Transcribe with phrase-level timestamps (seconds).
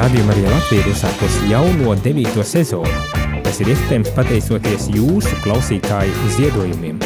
[0.00, 2.88] Rādījuma arī Latvija ir uzsākusi jauno devīto sezonu.
[3.44, 7.02] Tas ir iespējams pateicoties jūsu klausītāju ziedojumiem.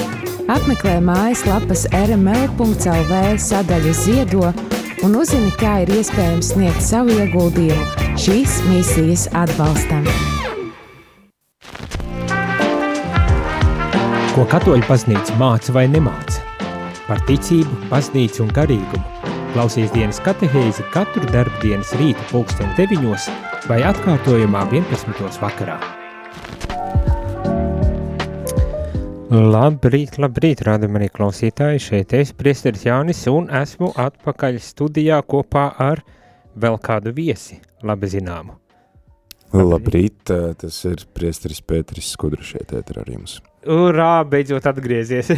[0.55, 4.53] Apmeklē mājaslapas rml.clv sadaļu ziedo
[5.03, 10.07] un uzzini, kā ir iespējams sniegt savu ieguldījumu šīs misijas atbalstam.
[14.37, 16.47] Ko katoļu baznīca māca vai nemāca?
[17.09, 19.14] Par ticību, baznīcu un garīgumu
[19.55, 23.27] Klausies dienas katehēzi katru darbu dienas rīta pulksten 9
[23.71, 25.29] vai atkārtojumā 11.
[25.39, 25.77] vakarā.
[29.31, 36.03] Labrīt, labrīt, rādam arī klausītāji, šeit es, priesteris Jānis, un esmu atpakaļ studijā kopā ar
[36.59, 38.59] vēl kādu viesi, labi zināmu.
[39.55, 43.39] Labrīt, tas ir priesteris Pēteris Skudra šeit ēter ar jums.
[43.71, 45.31] Urā, beidzot atgriezies.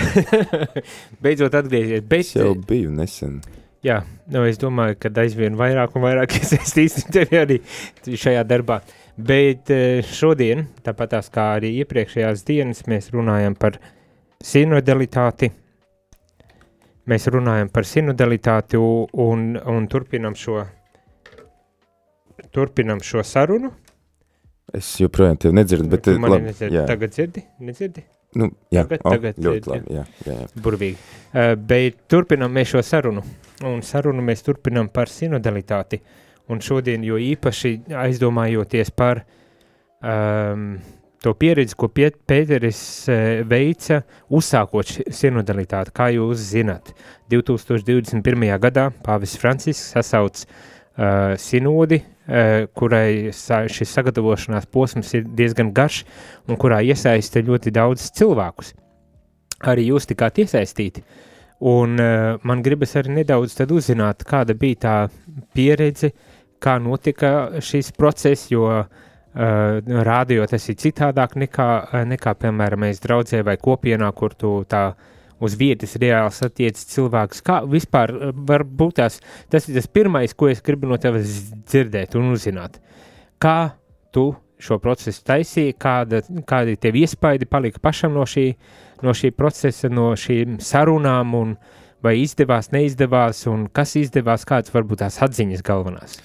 [1.23, 2.01] beidzot atgriezies.
[2.09, 2.25] Bet...
[2.25, 3.43] Es jau biju nesen.
[3.87, 4.01] Jā,
[4.35, 7.59] nu, es domāju, ka aizvien vairāk un vairāk iesaistīsim tevi arī
[8.07, 8.81] šajā darbā.
[9.17, 13.79] Bet eh, šodien, tāpat kā arī iepriekšējās dienas, mēs runājam par
[14.45, 15.53] sinodalitāti.
[17.07, 20.65] Mēs runājam par sinodalitāti un, un turpinam šo,
[22.51, 23.71] turpinam šo sarunu.
[24.75, 26.09] Es joprojām tevi nedzirdu, bet...
[26.09, 27.47] Tu mani nedzirdi, tagad dzirdi?
[27.63, 28.03] Nedzirdi?
[28.37, 29.73] Nu, jā, tagad, oh, tagad ļoti dzirdi.
[29.73, 30.63] labi, jā, jā, jā.
[30.63, 30.99] Burvīgi.
[31.33, 33.25] Uh, bet turpinam mēs šo sarunu
[33.65, 36.01] un sarunu mēs turpinām par sinodalitāti.
[36.53, 37.73] Un šodien jo īpaši
[38.05, 39.25] aizdomājoties par
[39.99, 40.77] um,
[41.25, 45.95] to pieredzi, ko Pēteris uh, veica, uzsākot sinodalitāti.
[45.97, 46.93] Kā jūs zināt,
[47.33, 48.47] 2021.
[48.63, 52.05] gadā Pāvis Francisks sasauc uh, sinodi,
[52.75, 56.03] kurai sa šis sagatavošanās posms ir diezgan garš
[56.49, 58.73] un kurā iesaista ļoti daudz cilvēkus.
[59.71, 61.01] Arī jūs tikāt iesaistīti.
[61.01, 64.97] Uh, Un uh, man gribas arī nedaudz uzzināt, kāda bija tā
[65.57, 66.13] pieredze,
[66.61, 68.85] kā notika šis process, jo uh,
[69.35, 74.93] rādio tas ir citādāk nekā, nekā, piemēram, mēs draudzē vai kopienā, kur tu tā
[75.43, 77.43] uz vietas reāli satiec cilvēkus.
[77.45, 79.21] Kā vispār var būt tās,
[79.53, 82.81] tas ir tas pirmais, ko es gribu no tevis dzirdēt un uzzināt.
[83.43, 83.77] Kā
[84.15, 84.31] tu
[84.63, 88.47] šo procesu taisīji, kāda, kādi tev iespaidi palika pašam no šī,
[89.05, 91.57] no šī procesa, no šīm sarunām, un
[92.05, 96.17] vai izdevās, neizdevās, un kas izdevās, kādas varbūt tās atziņas galvenās?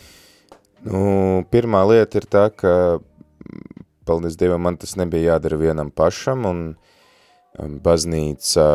[0.87, 3.01] Nu, pirmā lieta ir tā, ka,
[4.07, 6.90] paldies Dievam, man tas nebija jādara vienam pašam, un um,
[7.59, 8.65] baznīca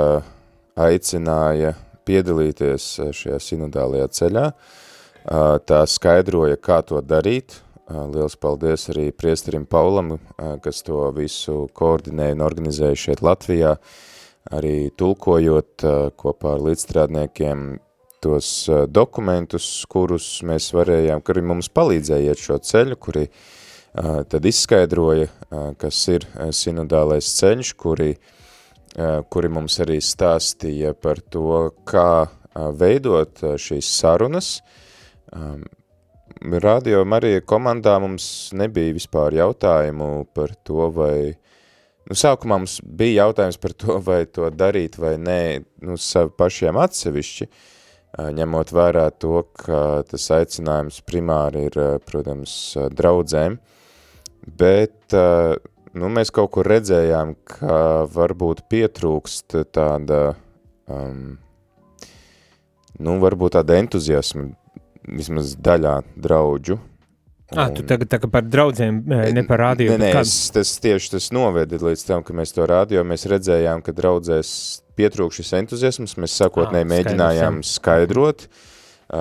[0.77, 1.75] aicināja
[2.07, 4.49] piedalīties šajā sinodālajā ceļā,
[5.67, 10.17] tā skaidroja, kā to darīt, Liels paldies arī priesterim Paulam,
[10.63, 13.77] kas to visu koordinēja un organizēja šeit Latvijā,
[14.51, 15.85] arī tulkojot
[16.19, 17.67] kopā ar līdzstrādniekiem
[18.27, 18.49] tos
[18.91, 23.29] dokumentus, kurus mēs varējām, kuri mums palīdzēja iet šo ceļu, kuri
[23.95, 25.31] tad izskaidroja,
[25.79, 28.17] kas ir sinodālais ceļš, kuri,
[29.29, 32.27] kuri mums arī stāstīja par to, kā
[32.81, 34.57] veidot šīs sarunas,
[36.41, 41.37] radio Marija komandā mums nebija vispār jautājumu par to, vai,
[42.09, 45.41] nu, sākumā mums bija jautājums par to, vai to darīt vai nē,
[45.85, 47.49] nu, savi pašiem atsevišķi,
[48.37, 53.59] ņemot vērā to, ka tas aicinājums primāri ir, protams, draudzēm,
[54.57, 55.17] bet,
[55.97, 57.79] nu, mēs kaut kur redzējām, ka
[58.13, 60.21] varbūt pietrūkst tāda,
[60.91, 61.39] um,
[63.01, 64.51] nu, varbūt tāda entuziasma
[65.07, 66.79] vismaz daļā draudžu.
[67.55, 69.93] Ah, tu tagad tā par draudzēm, ne par rādio.
[69.95, 73.85] Nē, nē, es, tas tieši tas noveda līdz tam, ka mēs to rādio, mēs redzējām,
[73.87, 74.51] ka draudzēs
[74.99, 78.49] pietrūk šis entuziasms, mēs sakotnēji mēģinājām skaidrot,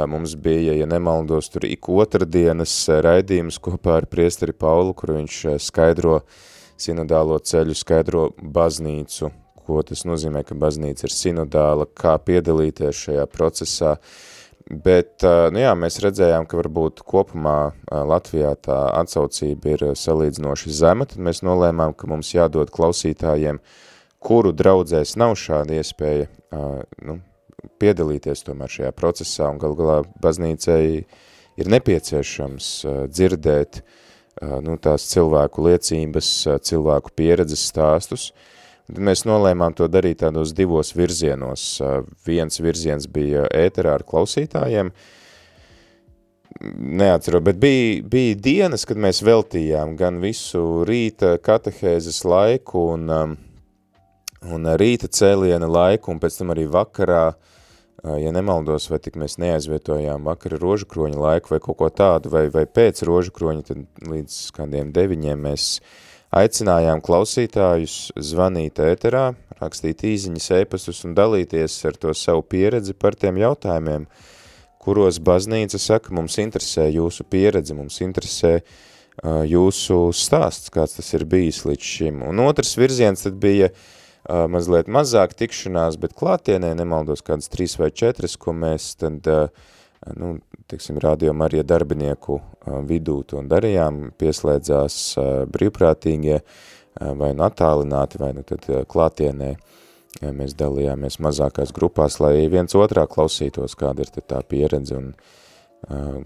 [0.09, 2.73] mums bija, ja nemaldos, tur ik otrdienas
[3.05, 6.23] raidījums kopā ar priesteri Paulu, kur viņš skaidro
[6.77, 9.31] sinodālo ceļu, skaidro baznīcu,
[9.65, 14.31] ko tas nozīmē, ka baznīca ir sinodāla, kā piedalīties šajā procesā, uh,
[14.65, 15.21] Bet,
[15.53, 21.43] nu jā, mēs redzējām, ka varbūt kopumā Latvijā tā atsaucība ir salīdzinoši zema, tad mēs
[21.45, 23.59] nolēmām, ka mums jādod klausītājiem,
[24.25, 26.25] kuru draudzēs nav šāda iespēja
[27.05, 27.19] nu,
[27.77, 30.81] piedalīties tomēr šajā procesā, un gal galā baznīcai
[31.61, 32.71] ir nepieciešams
[33.13, 33.83] dzirdēt
[34.41, 36.31] nu, tās cilvēku liecības,
[36.67, 38.51] cilvēku pieredzes stāstus, uh,
[38.85, 41.63] Tad mēs nolēmām to darīt tādos divos virzienos.
[42.27, 44.91] Viens virziens bija ēterā ar klausītājiem,
[47.01, 53.09] neatceru, bet bija, bija dienas, kad mēs veltījām gan visu rīta katehēzes laiku un,
[54.53, 57.25] un rīta cēliena laiku, un pēc tam arī vakarā
[58.05, 62.43] ja nemaldos, vai tik mēs neaizvietojām vakara rožu kroņa laiku vai kaut ko tādu, vai,
[62.53, 65.79] vai pēc rožu kroņa, tad līdz kādiem deviņiem mēs
[66.35, 69.29] aicinājām klausītājus zvanīt ēterā,
[69.61, 74.05] rakstīt īziņas ēpastus un dalīties ar to savu pieredzi par tiem jautājumiem,
[74.85, 81.25] kuros baznīca saka, mums interesē jūsu pieredze, mums interesē uh, jūsu stāsts, kāds tas ir
[81.25, 82.25] bijis līdz šim.
[82.27, 83.93] Un otrs virziens tad bija uh,
[84.25, 89.27] mazliet mazāk tikšanās, bet klātienē nemaldos kādas trīs vai četras, ko mēs tad,
[90.17, 90.31] nu,
[90.71, 92.39] tiksim, radio Marija darbinieku
[92.89, 94.99] vidū to darījām, pieslēdzās
[95.53, 96.41] brīvprātīgie
[96.95, 99.55] vai nu attālināti, vai nu tad klātienē
[100.33, 105.11] mēs dalījāmies mazākās grupās, lai viens otrā klausītos, kāda ir tā pieredze un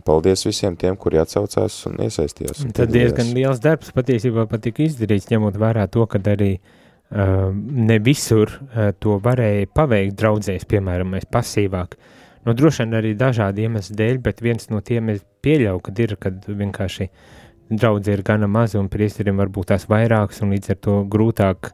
[0.05, 2.61] paldies visiem tiem, kuri atsaucās un iesaistījās.
[2.63, 6.77] Un tad diezgan liels darbs patiesībā patika izdarīts, ņemot vērā to, kad arī uh,
[7.09, 8.51] ne visur
[9.01, 11.97] to varēja paveikt draudzēs, piemēram, mēs pasīvāk.
[12.45, 16.15] Nu, droši vien arī dažādi iemesli dēļ, bet viens no tiem es pieļauju, kad ir,
[16.21, 17.09] kad vienkārši
[17.69, 21.71] draudzē ir gana maza un priesterim varbūt tās vairākas un līdz ar to grūtāk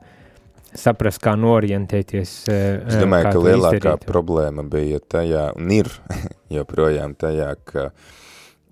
[0.76, 2.34] saprast, kā norientēties.
[2.52, 4.08] Es domāju, ka lielākā izdarīt.
[4.10, 5.92] problēma bija tajā, un ir
[6.58, 8.14] joprojām tajā, ka uh,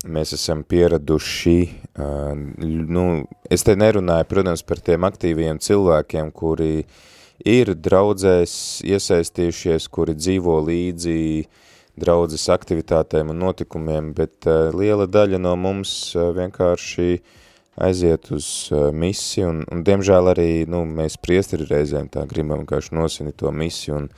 [0.04, 1.58] mēs esam pieraduši,
[1.98, 2.34] uh,
[2.66, 3.06] nu,
[3.52, 6.86] es te nerunāju, protams, par tiem aktīviem cilvēkiem, kuri
[7.48, 8.56] ir draudzēs
[8.88, 11.20] iesaistījušies, kuri dzīvo līdzi
[12.00, 17.20] draudzes aktivitātēm un notikumiem, bet uh, liela daļa no mums uh, vienkārši
[17.84, 22.98] aiziet uz uh, misiju, un, un diemžēl arī, nu, mēs priesteri reizēm tā gribam vienkārši
[22.98, 24.10] nosini to misiju un,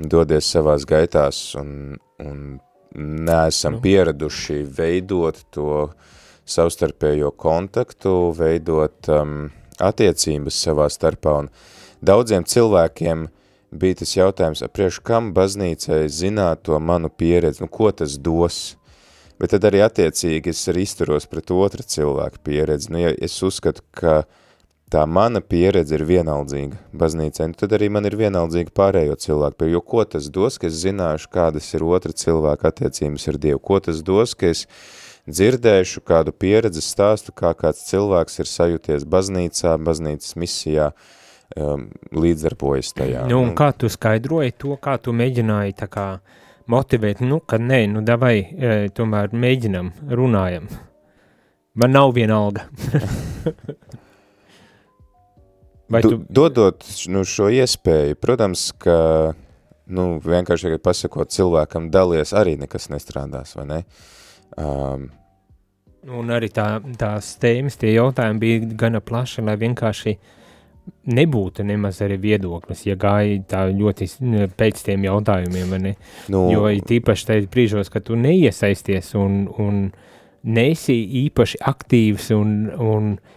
[0.00, 2.58] un dodies savās gaitās, un, un
[2.94, 3.82] neesam nu.
[3.84, 5.90] pieraduši veidot to
[6.50, 11.50] savstarpējo kontaktu, veidot um, attiecības savā starpā, un
[12.02, 13.28] daudziem cilvēkiem
[13.70, 18.74] bija tas jautājums, priekš kam baznīcai zināt to manu pieredzi, nu ko tas dos,
[19.38, 23.86] bet tad arī attiecīgi es arī izturos pret otra cilvēku pieredzi, nu ja es uzskatu,
[23.94, 24.39] ka uh,
[24.90, 29.82] tā mana pieredze ir vienaldzīga baznīcē, un tad arī man ir vienaldzīga pārējo cilvēku, jo
[29.92, 34.02] ko tas dos, ka es zināšu, kādas ir otra cilvēka attiecības ar Dievu, ko tas
[34.06, 34.66] dos, ka es
[35.30, 40.90] dzirdēšu kādu pieredzi stāstu, kā kāds cilvēks ir sajūties baznīcā, baznīcas misijā,
[41.54, 43.26] um, līdzdarbojas tajā.
[43.30, 46.08] Nu, un kā tu skaidroji to, kā tu mēģināji tā kā
[46.70, 50.70] motivēt, nu, ka nē, nu, davai, e, tomēr mēģinam, runājam.
[51.78, 52.66] Man nav viena alga.
[55.90, 56.20] Vai tu...
[56.30, 58.96] Dodot nu, šo iespēju, protams, ka
[59.90, 63.80] nu, vienkārši pasakot cilvēkam dalies arī nekas nestrādās, vai ne?
[64.58, 65.08] Um,
[66.10, 70.14] Un arī tā, tās tēmas, tie jautājumi bija gana plaši, lai vienkārši
[71.12, 74.08] nebūtu nemaz arī viedoklis, ja gāja tā ļoti
[74.56, 75.92] pēc tiem jautājumiem, vai ne?
[76.32, 79.82] Nu, jo tīpaši tajos brīžos, kad tu neiesaisties un, un
[80.56, 80.96] neesi
[81.26, 83.36] īpaši aktīvs un, un uh,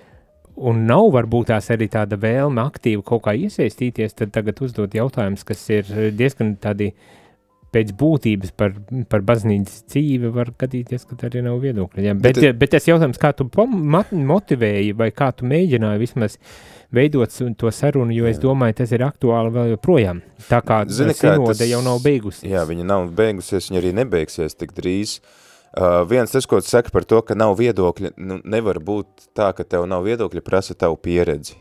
[0.55, 5.45] un nav varbūt tās arī tāda vēlme aktīvi kaut kā iesaistīties, tad tagad uzdot jautājumus,
[5.47, 6.93] kas ir diezgan tādi
[7.73, 8.75] pēc būtības par,
[9.09, 12.03] par baznīcas dzīvi var gadīties, ka arī nav viedokļa.
[12.05, 12.13] Ja?
[12.13, 16.37] Bet, bet, bet tas jautājums, kā tu motivēji vai kā tu mēģināji vismaz
[16.93, 18.35] veidot to sarunu, jo jā.
[18.35, 20.21] es domāju, tas ir aktuāli vēl joprojām.
[20.45, 22.45] Tā kā Zini, sinode tas, jau nav beigusies.
[22.51, 25.17] Jā, viņa nav beigusies, viņa arī nebeigsies tik drīz.
[25.17, 25.39] Uh,
[25.73, 29.49] Uh, viens tas, ko tu saki par to, ka nav viedokļa, nu, nevar būt tā,
[29.57, 31.57] ka tev nav viedokļa, prasa tavu pieredzi.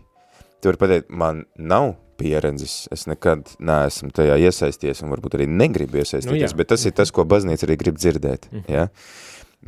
[0.60, 6.02] Tu vari pateikt, man nav pieredzes, es nekad neesmu tajā iesaisties un varbūt arī negribu
[6.02, 8.50] iesaistīties, nu, bet tas ir tas, ko baznīca arī grib dzirdēt.
[8.52, 8.68] Mm.
[8.68, 8.84] Ja?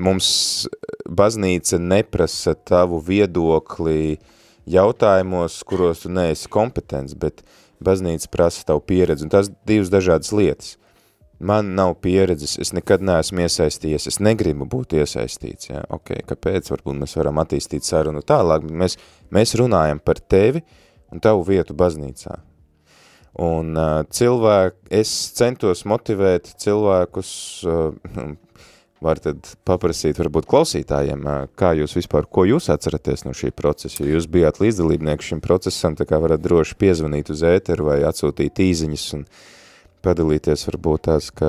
[0.04, 0.28] Mums
[1.08, 4.18] baznīca neprasa tavu viedokli
[4.68, 7.40] jautājumos, kuros tu neesi kompetents, bet
[7.84, 10.74] baznīca prasa tavu pieredzi, un tās divas dažādas lietas
[11.38, 17.00] man nav pieredzes, es nekad neesmu iesaistījies, es negribu būt iesaistīts, ja, ok, kāpēc, varbūt
[17.02, 18.98] mēs varam attīstīt sarunu tālāk, bet mēs,
[19.34, 20.64] mēs runājam par tevi
[21.12, 22.38] un tavu vietu baznīcā.
[23.44, 27.30] Un uh, cilvēki, es centos motivēt cilvēkus,
[27.66, 28.28] uh,
[29.04, 34.04] var tad paprasīt varbūt klausītājiem, uh, kā jūs vispār, ko jūs atceraties no šī procesa,
[34.04, 38.62] jo jūs bijāt līdzdalībnieki šim procesam, tā kā varat droši piezvanīt uz ēteru vai atsūtīt
[38.68, 39.42] īziņas un uh,
[40.04, 41.48] padalīties varbūt tās, ka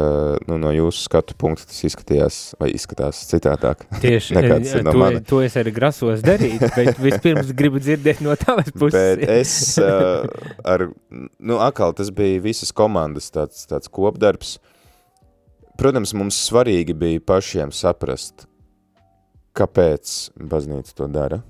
[0.49, 3.85] nu, no jūsu skatu punkta tas izskatījās vai izskatās citādāk.
[4.03, 5.21] Tieši, no to, mana.
[5.25, 8.95] to es arī grasos darīt, bet vispirms gribu dzirdēt no tavas puses.
[8.95, 10.27] Bet es uh,
[10.65, 10.87] ar,
[11.39, 14.57] nu akal tas bija visas komandas tāds, tāds kopdarbs.
[15.75, 18.47] Protams, mums svarīgi bija pašiem saprast,
[19.55, 21.41] kāpēc baznīca to dara,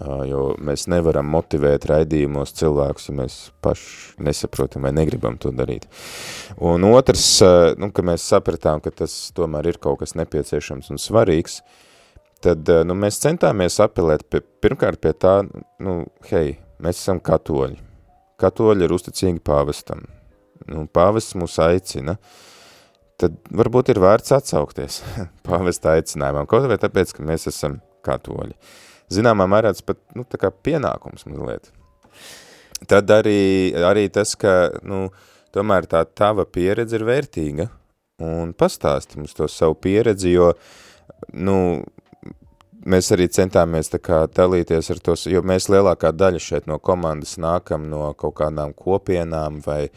[0.00, 5.86] jo mēs nevaram motivēt raidījumos cilvēkus, ja mēs paši nesaprotam vai negribam to darīt.
[6.56, 7.26] Un otrs,
[7.80, 11.60] nu, ka mēs sapratām, ka tas tomēr ir kaut kas nepieciešams un svarīgs,
[12.44, 15.40] tad nu, mēs centāmies apelēt pie, pirmkārt pie tā,
[15.84, 17.76] nu, hei, mēs esam katoļi.
[18.40, 20.06] Katoļi ir uzticīgi pāvestam.
[20.70, 22.16] Nu, pāvests mūs aicina,
[23.20, 25.02] tad varbūt ir vērts atsaukties
[25.48, 28.56] pāvesta aicinājumam, kaut vai tāpēc, ka mēs esam katoļi.
[29.10, 30.22] Zināmā mērā tas pat, nu,
[30.62, 31.72] pienākums mazliet.
[32.88, 35.08] Tad arī, arī tas, ka, nu,
[35.54, 37.66] tomēr tā tava pieredze ir vērtīga,
[38.22, 40.52] un pastāsti mums to savu pieredzi, jo,
[41.34, 41.56] nu,
[42.86, 47.34] mēs arī centāmies tā kā dalīties ar tos, jo mēs lielākā daļa šeit no komandas
[47.42, 49.90] nākam no kaut kādām kopienām vai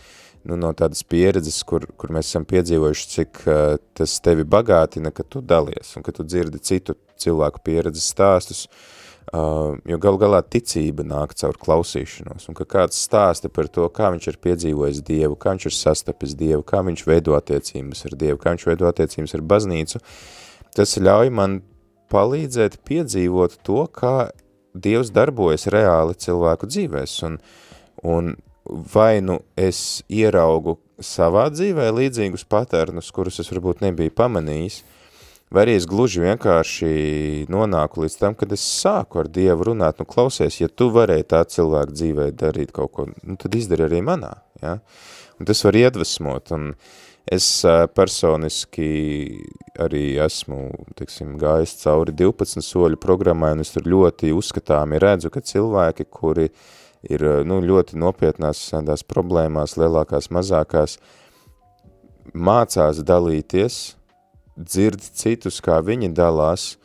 [0.44, 5.24] nu, no tādas pieredzes, kur, kur mēs esam piedzīvojuši, cik uh, tas tevi bagātina, ka
[5.24, 9.03] tu dalies un ka tu dzirdi citu cilvēku pieredzes stāstus, uh,
[9.34, 14.28] jo gal galā ticība nāk caur klausīšanos, un ka kāds stāsta par to, kā viņš
[14.30, 18.54] ir piedzīvojis Dievu, kā viņš ir sastapis Dievu, kā viņš veido attiecības ar Dievu, kā
[18.54, 20.04] viņš veido attiecības ar baznīcu,
[20.78, 21.62] tas ļauj man
[22.14, 24.30] palīdzēt piedzīvot to, kā
[24.74, 27.42] Dievs darbojas reāli cilvēku dzīvēs, un,
[28.06, 28.36] un
[28.94, 34.84] vai nu es ieraugu savā dzīvē līdzīgus patērnus, kurus es varbūt nebiju pamanījis,
[35.54, 36.92] vai arī es gluži vienkārši
[37.54, 41.44] nonāku līdz tam, kad es sāku ar Dievu runāt, nu klausies, ja tu varēji tā
[41.46, 44.34] cilvēku dzīvē darīt kaut ko, nu tad izdari arī manā,
[44.64, 44.80] ja?
[45.40, 46.74] Un tas var iedvesmot, un
[47.30, 47.48] es
[47.96, 48.90] personiski
[49.82, 50.60] arī esmu,
[50.98, 56.50] teiksim, gājis cauri 12 soļu programmai, un es tur ļoti uzskatāmi redzu, ka cilvēki, kuri
[57.10, 60.98] ir nu, ļoti nopietnās tādās problēmās, lielākās, mazākās,
[62.34, 63.82] mācās dalīties,
[64.58, 66.78] dzird citus, kā viņi dalās,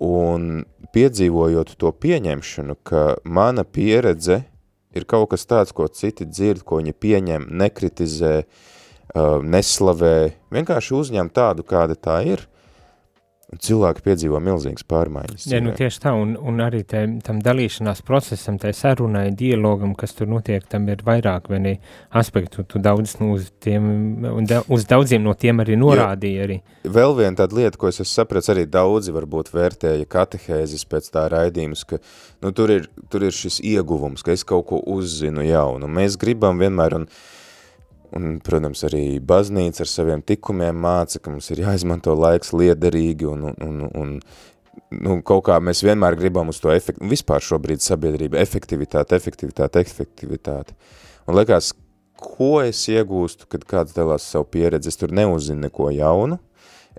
[0.00, 0.64] un
[0.94, 4.42] piedzīvojot to pieņemšanu, ka mana pieredze
[4.96, 11.30] ir kaut kas tāds, ko citi dzird, ko viņi pieņem, nekritizē, eh, neslavē, vienkārši uzņem
[11.30, 12.46] tādu, kāda tā ir–
[13.58, 15.46] cilvēki piedzīvo milzīgas pārmaiņas.
[15.50, 20.14] Jā, nu tieši tā, un, un arī te, tam dalīšanās procesam, tai sarunai, dialogam, kas
[20.14, 21.74] tur notiek, tam ir vairāk vai
[22.16, 23.88] aspektu, tu daudz nu, uz, tiem,
[24.46, 26.46] da, uz daudziem no tiem arī norādīja.
[26.46, 26.60] Arī.
[26.86, 31.26] Vēl viena tāda lieta, ko es esmu saprats, arī daudzi varbūt vērtēja katehēzes pēc tā
[31.32, 31.98] raidījums, ka
[32.44, 35.90] nu, tur, ir, tur ir šis ieguvums, ka es kaut ko uzzinu jaunu.
[35.90, 37.10] Mēs gribam vienmēr, un
[38.16, 43.44] Un, protams, arī baznīca ar saviem tikumiem māca, ka mums ir jāizmanto laiks liederīgi un,
[43.52, 44.16] un, un, un
[44.90, 50.74] nu, kaut kā mēs vienmēr gribam uz to efektu, vispār šobrīd sabiedrība, efektivitāte, efektivitāte, efektivitāte.
[51.30, 51.72] Un liekas,
[52.20, 56.40] ko es iegūstu, kad kāds dalās savu pieredzi, es tur neuzzinu neko jaunu,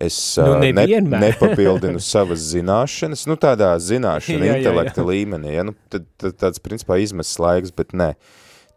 [0.01, 5.09] es nu, ne, nepapildinu savas zināšanas, nu tādā zināšana, jā, intelekta jā, jā.
[5.11, 5.65] līmenī, ja?
[5.67, 8.13] nu, tad, tad tāds principā izmest laiks, bet nē,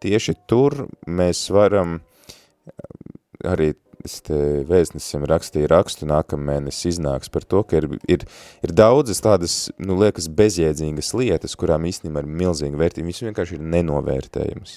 [0.04, 2.00] tieši tur mēs varam
[3.44, 3.72] arī
[4.04, 4.36] es te
[4.68, 8.26] vēstnesim rakstīju rakstu, nākamēnes iznāks par to, ka ir, ir,
[8.64, 13.64] ir daudzas tādas, nu, liekas, bezjēdzīgas lietas, kurām īstenībā ir milzīga vērtība, viņas vienkārši ir
[13.74, 14.76] nenovērtējamas.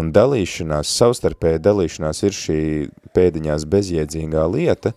[0.00, 2.60] Un dalīšanās, savstarpēja dalīšanās ir šī
[3.14, 4.92] pēdiņās bezjēdzīgā lieta,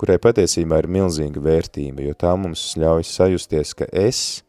[0.00, 4.42] kurai patiesībā ir milzīga vērtība, jo tā mums ļauj sajusties, ka es,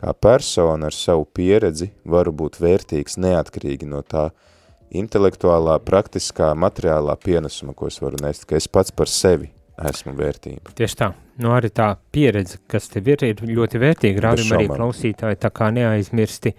[0.00, 4.49] kā persona ar savu pieredzi, varu būt vērtīgs neatkarīgi no tā, uh,
[4.90, 9.50] intelektuālā, praktiskā, materiālā pienesuma, ko es varu nest, ka es pats par sevi
[9.90, 10.74] esmu vērtība.
[10.76, 11.12] Tieši tā.
[11.40, 14.26] Nu, arī tā pieredze, kas tev ir, ir ļoti vērtīga.
[14.26, 16.52] Rādījumā arī klausītāji tā kā neaizmirsti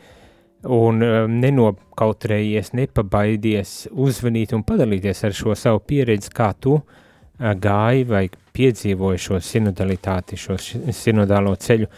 [0.72, 8.08] un um, nenokautrējies, nepabaidies, uzvanīt un padalīties ar šo savu pieredzi, kā tu uh, gāji
[8.10, 8.26] vai
[8.58, 11.90] piedzīvoji šo sinodalitāti, šo sinodālo ceļu.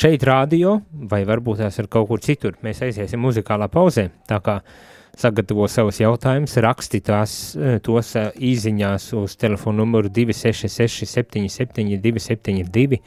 [0.00, 0.78] Šeit rādio,
[1.10, 4.88] vai varbūt tās ir kaut kur citur, mēs aiziesim muzikālā pauzē, tā kā uh,
[5.18, 13.00] sagatavo savus jautājumus, raksti tās, eh, tos eh, īziņās uz telefonu numuru 266 77 272,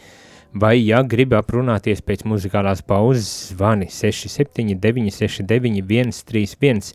[0.54, 5.84] vai, ja gribi aprunāties pēc muzikālās pauzes, zvani 67 969
[6.22, 6.94] 131.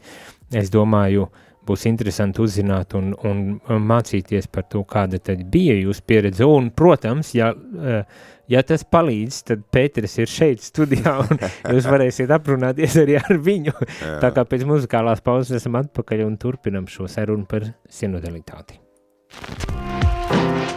[0.55, 1.29] Es domāju,
[1.69, 7.35] būs interesanti uzzināt un, un mācīties par to, kāda tad bija jūsu pieredze, un, protams,
[7.37, 8.01] ja uh,
[8.53, 11.43] ja tas palīdz, tad Pēteris ir šeit studijā un
[11.75, 13.75] jūs varēsiet aprunāties arī ar viņu.
[13.77, 14.19] Jā.
[14.25, 18.81] Tā kā pēc muzikālās pauzes esam atpakaļ un turpinam šo sarunu par sinodalitāti.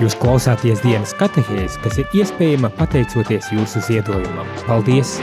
[0.01, 4.49] Jūs klausāties dienas katehēs, kas ir iespējama pateicoties jūsu ziedojumam.
[4.65, 5.19] Paldies!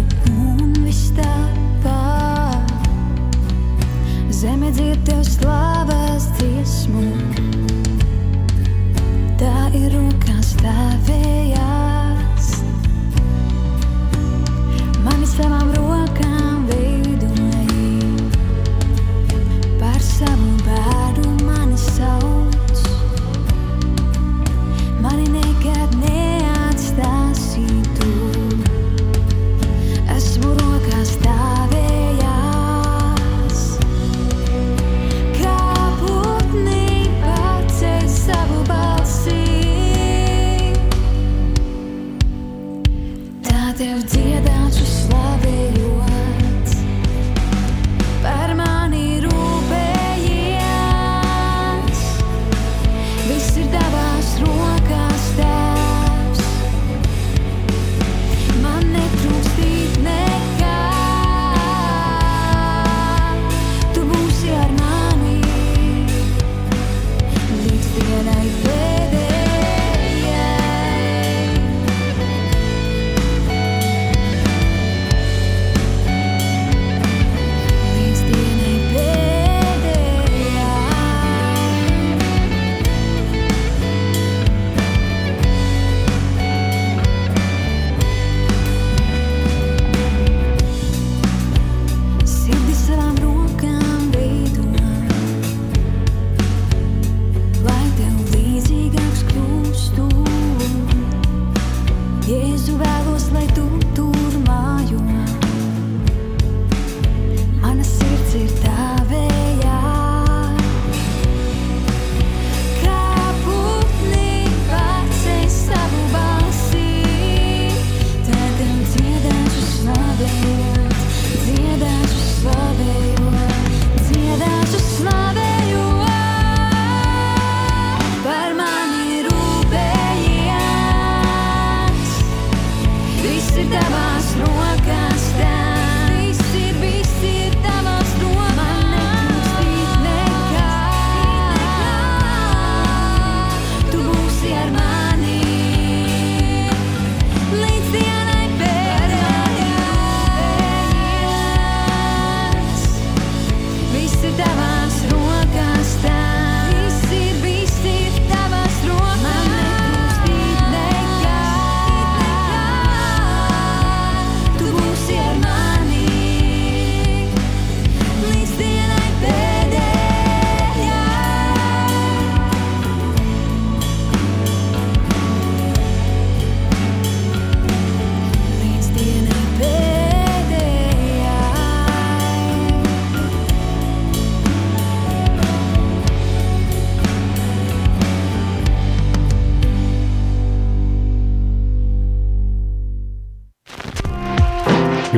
[0.00, 2.52] Vārdu un viss tavā.
[4.30, 7.04] Zeme dzied tev slavas dziesmu,
[9.40, 10.09] tā ir rokās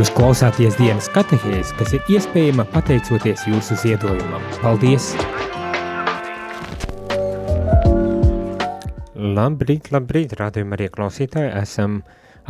[0.02, 4.42] Jūs klausāties dienas katehēs, kas ir iespējama pateicoties jūsu ziedojumam.
[4.58, 5.12] Paldies!
[9.14, 11.52] Labrīt, labrīt, rādījumā arī klausītāji.
[11.54, 12.00] Esam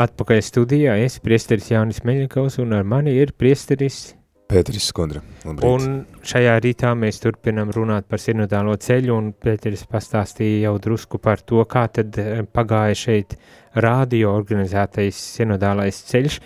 [0.00, 0.96] atpakaļ studijā.
[1.04, 4.14] Es, priesteris Jānis Meļakovs, un ar mani ir priesteris
[4.50, 5.64] Pēteris Skundra, labrīt.
[5.64, 11.40] Un šajā rītā mēs turpinam runāt par sinodālo ceļu, un Pēteris pastāstīja jau drusku par
[11.40, 13.36] to, kā tad eh, pagāja šeit
[13.72, 16.40] rādio organizētais sinodālais ceļš,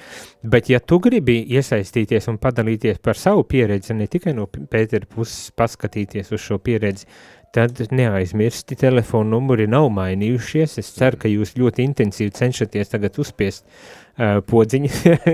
[0.46, 5.50] bet ja tu gribi iesaistīties un padalīties par savu pieredzi, ne tikai no Pētera puses
[5.58, 7.10] paskatīties uz šo pieredzi,
[7.56, 13.64] tad neaizmirsti, telefona numuri nav mainījušies, es ceru, ka jūs ļoti intensīvi cenšaties tagad uzspiest
[13.64, 14.90] uh, podziņu,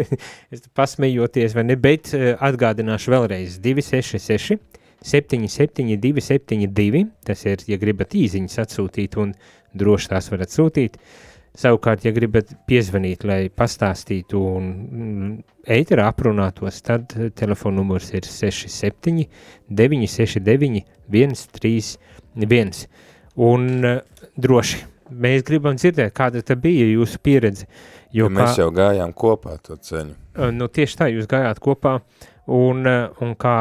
[0.54, 4.58] es pasmejoties vai ne, bet uh, atgādināšu vēlreiz 266
[5.02, 9.34] 77 272, tas ir, ja gribat īziņas atsūtīt un
[9.74, 10.98] droši tās varat sūtīt,
[11.52, 15.32] Savukārt, ja gribat piezvanīt, lai pastāstītu un mm,
[15.74, 19.26] ēterā aprunātos, tad telefona numurs ir 67
[19.68, 20.80] 969
[21.12, 22.72] 131.
[23.44, 24.00] Un uh,
[24.40, 24.80] droši,
[25.12, 27.68] mēs gribam dzirdēt, kāda bija jūsu pieredze.
[28.12, 30.14] Jo ja mēs kā, jau gājām kopā to ceļu.
[30.52, 31.98] Nu, tieši tā, jūs gājāt kopā,
[32.52, 33.56] un, un kā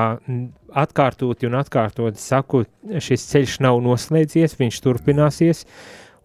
[0.83, 2.65] atkārtoti un atkārtoti saku,
[3.03, 5.65] šis ceļš nav noslēdzies, viņš turpināsies,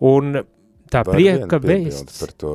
[0.06, 0.42] un
[0.90, 2.20] tā Var prieka vēsts.
[2.22, 2.52] par to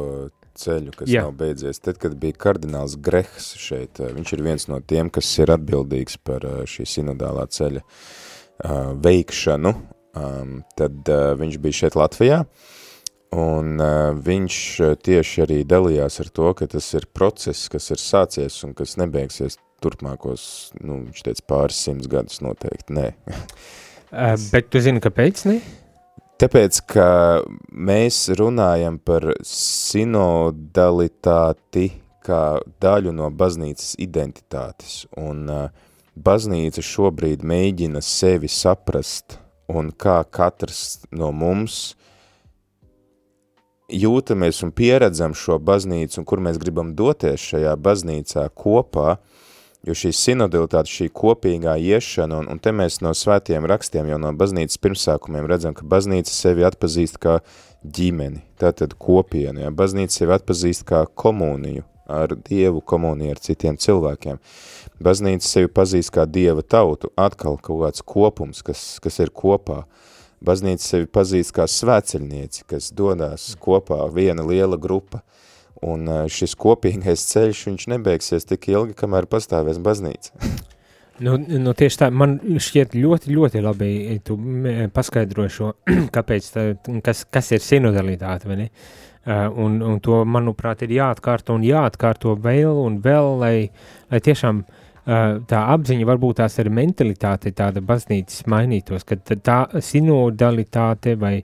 [0.62, 1.26] ceļu, kas Jā.
[1.28, 1.80] nav beidzies.
[1.84, 6.46] Tad, kad bija kardināls Grehs šeit, viņš ir viens no tiem, kas ir atbildīgs par
[6.70, 9.74] šī sinodālā ceļa eh, veikšanu,
[10.18, 12.44] um, tad uh, viņš bija šeit Latvijā,
[13.32, 18.00] Un uh, viņš uh, tieši arī dalījās ar to, ka tas ir process, kas ir
[18.02, 23.08] sācies un kas nebeigsies turpmākos, nu, viņš teica, pāris simts gadus noteikti, nē.
[24.12, 25.58] Uh, bet tu zini, kāpēc ne?
[26.42, 27.08] Tāpēc, ka
[27.72, 31.92] mēs runājam par sinodalitāti
[32.26, 35.70] kā daļu no baznīcas identitātes, un uh,
[36.20, 39.40] baznīca šobrīd mēģina sevi saprast,
[39.72, 41.96] un kā katrs no mums
[43.92, 49.18] jūtamies un pieredzam šo baznīcu, un kur mēs gribam doties šajā baznīcā kopā,
[49.88, 54.34] jo šī sinodilitāte, šī kopīgā iešana, un, un te mēs no svētiem rakstiem jau no
[54.38, 57.40] baznīcas pirmsākumiem redzam, ka baznīca sevi atpazīst kā
[57.82, 59.72] ģimeni, tātad kopienu, ja?
[59.74, 64.40] baznīca sevi atpazīst kā komuniju, ar Dievu komuniju ar citiem cilvēkiem.
[65.02, 69.86] Baznīca sevi pazīst kā Dieva tautu, atkal kaut kāds kopums, kas, kas ir kopā.
[70.42, 75.22] Baznīca sevi pazīst kā svēceļnieci, kas dodās kopā viena liela grupa.
[75.82, 80.34] Un šis kopīgais ceļš, viņš nebeigsies tik ilgi, kamēr pastāvēs baznīca.
[81.22, 83.90] Nu, nu tieši tā, man šķiet ļoti, ļoti labi,
[84.26, 84.34] tu
[84.96, 85.68] paskaidroji šo,
[86.16, 86.64] kāpēc, tā,
[87.06, 88.66] kas, kas ir sinodalitāte, vai ne?
[89.22, 93.54] Uh, un, un to, manuprāt, ir jāatkārto un jāatkārto vēl un vēl, lai,
[94.10, 101.16] lai tiešām uh, tā apziņa, varbūt tās ir mentalitāte, tāda baznīcas mainītos, ka tā sinodalitāte
[101.20, 101.42] vai,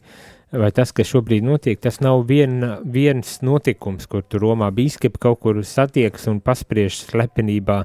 [0.53, 5.41] vai tas, kas šobrīd notiek, tas nav vien, viens notikums, kur tu Romā bīskapi kaut
[5.45, 7.83] kur satiekas un paspriež slepenībā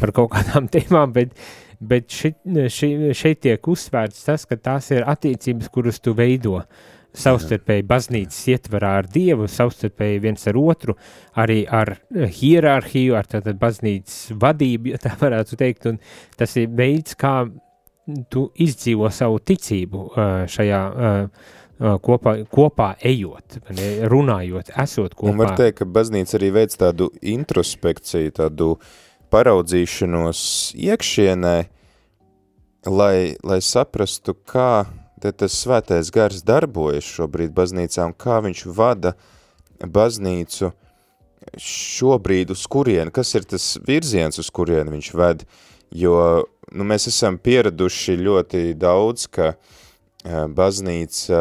[0.00, 1.32] par kaut kādām tēmām, bet,
[1.80, 2.34] bet ši,
[3.16, 6.60] šeit tiek uzsvērts tas, ka tās ir attiecības, kuras tu veido.
[6.60, 10.96] Uh, savstarpēji baznīcas ietvarā ar Dievu, savstarpēji viens ar otru,
[11.38, 16.00] arī ar eh, hierarhiju, ar tātad baznīcas vadību, ja tā varētu teikt, un
[16.38, 17.44] tas ir veids, kā
[18.32, 21.52] tu izdzīvo savu ticību eh, šajā eh,
[22.04, 23.60] kopā, kopā ejot,
[24.10, 25.30] runājot, esot kopā.
[25.32, 28.74] Un var teikt, ka baznīca arī veids tādu introspekciju, tādu
[29.34, 30.42] paraudzīšanos
[30.78, 31.56] iekšienē,
[32.86, 34.84] lai, lai saprastu, kā
[35.32, 39.14] tas svētais gars darbojas šobrīd baznīcā un kā viņš vada
[39.80, 40.72] baznīcu
[41.60, 45.44] šobrīd uz kurienu, kas ir tas virziens, uz kurienu viņš ved,
[45.94, 46.16] jo
[46.72, 49.54] nu, mēs esam pieraduši ļoti daudz, ka
[50.24, 51.40] baznīca,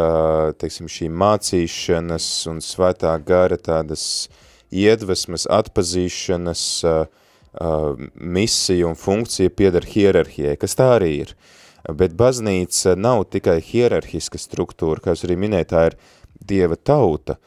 [0.60, 4.28] teiksim, šī mācīšanas un svētā gara tādas
[4.76, 6.66] iedvesmas, atpazīšanas
[8.20, 11.34] misija un funkcija piedar hierarhijai, kas tā arī ir.
[11.34, 11.52] Uh,
[11.92, 15.98] bet baznīca nav tikai hierarhiska struktūra, jūs arī minējāt, tā ir
[16.44, 17.38] Dieva tauta,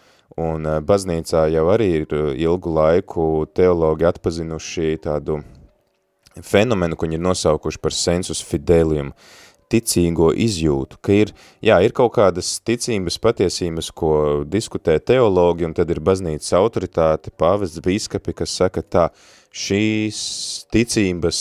[0.40, 5.40] un eh, baznīcā jau arī ir eh, ilgu laiku teologi atpazinuši tādu
[6.44, 9.12] fenomenu, ko viņi ir nosaukuši par sensus fidelium,
[9.72, 11.32] ticīgo izjūtu, ka ir,
[11.64, 14.12] jā, ir kaut kādas ticības patiesības, ko
[14.46, 19.08] diskutē teologi, un tad ir baznīcas autoritāte, pāvests, bīskapi, kas saka tā,
[19.56, 20.18] šīs
[20.72, 21.40] ticības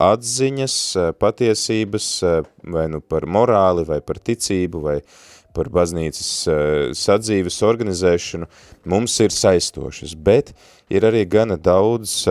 [0.00, 0.76] atziņas,
[1.20, 2.10] patiesības,
[2.72, 5.00] vai nu par morāli, vai par ticību, vai
[5.56, 6.30] par baznīcas
[6.96, 8.48] sadzīves organizēšanu,
[8.88, 10.54] mums ir saistošas, bet
[10.92, 12.24] ir arī gana daudz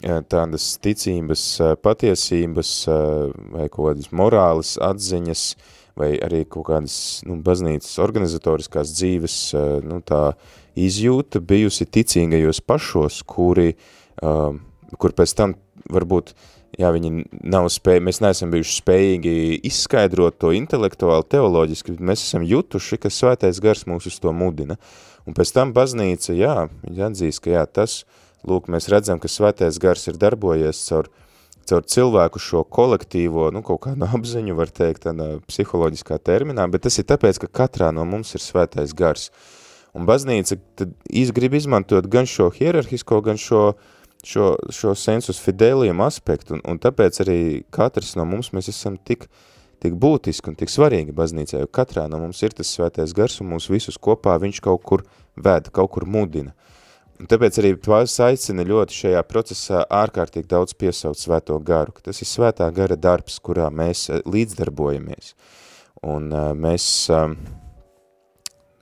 [0.00, 1.44] tādas ticības
[1.82, 5.44] patiesības vai kaut kādas morāles atziņas,
[5.98, 9.38] vai arī kaut kādas nu, baznīcas organizatoriskās dzīves
[9.84, 10.30] nu, tā
[10.78, 15.54] izjūta bijusi ticīgajos pašos, kuri uh, kur pēc tam
[15.90, 16.32] varbūt,
[16.78, 17.12] jā, viņi
[17.50, 19.34] nav spēj, mēs neesam bijuši spējīgi
[19.70, 24.78] izskaidrot to intelektuāli, teoloģiski, bet mēs esam jutuši, ka svētais gars mūs uz to mudina.
[25.28, 28.02] Un pēc tam baznīca, jā, viņi atzīst, ka jā, tas,
[28.48, 31.10] lūk, mēs redzam, ka svētais gars ir darbojies caur,
[31.68, 36.98] caur cilvēku šo kolektīvo, nu, kaut kādu apziņu, var teikt, tādā psiholoģiskā terminā, bet tas
[37.00, 39.30] ir tāpēc, ka katrā no mums ir svētais gars.
[39.90, 40.92] Un baznīca tad
[41.34, 43.88] grib izmantot gan šo hierarhisko, gan šo uh,
[44.26, 47.38] šo, šo sensus fidelium aspektu, un, un tāpēc arī
[47.72, 49.26] katrs no mums mēs esam tik,
[49.80, 53.52] tik būtiski un tik svarīgi baznīcā, jo katrā no mums ir tas svētais gars, un
[53.54, 55.06] mūs visus kopā viņš kaut kur
[55.36, 56.54] ved, kaut kur mudina.
[57.20, 62.22] Un tāpēc arī pāvis aicina ļoti šajā procesā ārkārtīgi daudz piesaukt svēto garu, ka tas
[62.24, 65.34] ir svētā gara darbs, kurā mēs eh, līdzdarbojamies.
[66.08, 67.34] Un uh, mēs um,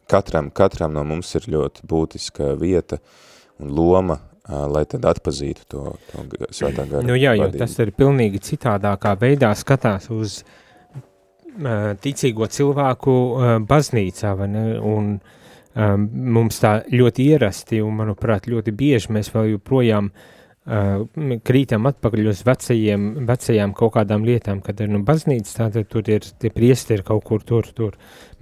[0.07, 3.01] katram, katram no mums ir ļoti būtiska vieta
[3.59, 7.61] un loma lai tad atpazītu to, to svētā gara Nu jā, jo vadību.
[7.61, 10.41] tas ir pilnīgi citādākā veidā skatās uz
[12.05, 13.13] ticīgo cilvēku
[13.69, 16.09] baznīcā, vai ne, un um,
[16.39, 20.38] mums tā ļoti ierasti, un manuprāt ļoti bieži mēs vēl joprojām uh,
[20.69, 26.27] krītam atpakaļ uz vecajiem, vecajām kaut kādām lietām, kad ir nu, baznīca, tātad tur ir
[26.41, 27.95] tie priesteri kaut kur tur, tur.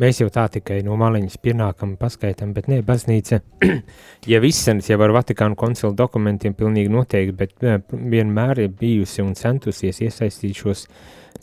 [0.03, 3.39] Mēs jau tā tikai no maliņas pienākam, paskaitam, bet ne, baznīca,
[4.33, 10.03] ja izsenas jau ar Vatikānu koncilu dokumentiem pilnīgi noteikti, bet vienmēr ir bijusi un centusies
[10.03, 10.89] iesaistīt šos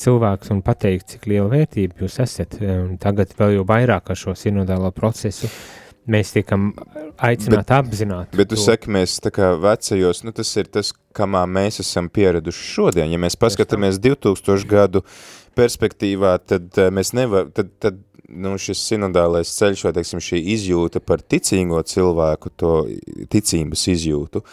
[0.03, 2.59] cilvēkus un pateikt, cik liela vērtība jūs esat,
[2.99, 5.47] tagad vēl jau vairāk ar šo sinodālo procesu,
[6.09, 6.71] mēs tiekam
[7.17, 8.35] aicināti bet, apzināt.
[8.35, 8.63] Bet tu to.
[8.65, 13.11] saki, mēs tā kā vecajos, nu tas ir tas, kamā mēs esam pieraduši šodien.
[13.13, 15.03] Ja mēs paskatāmies 2000 gadu
[15.57, 18.01] perspektīvā, tad uh, mēs nevar, tad, tad
[18.33, 22.73] nu, šis sinodālais ceļš vai, teiksim, šī izjūta par ticīgo cilvēku, to
[23.33, 24.43] ticības izjūtu,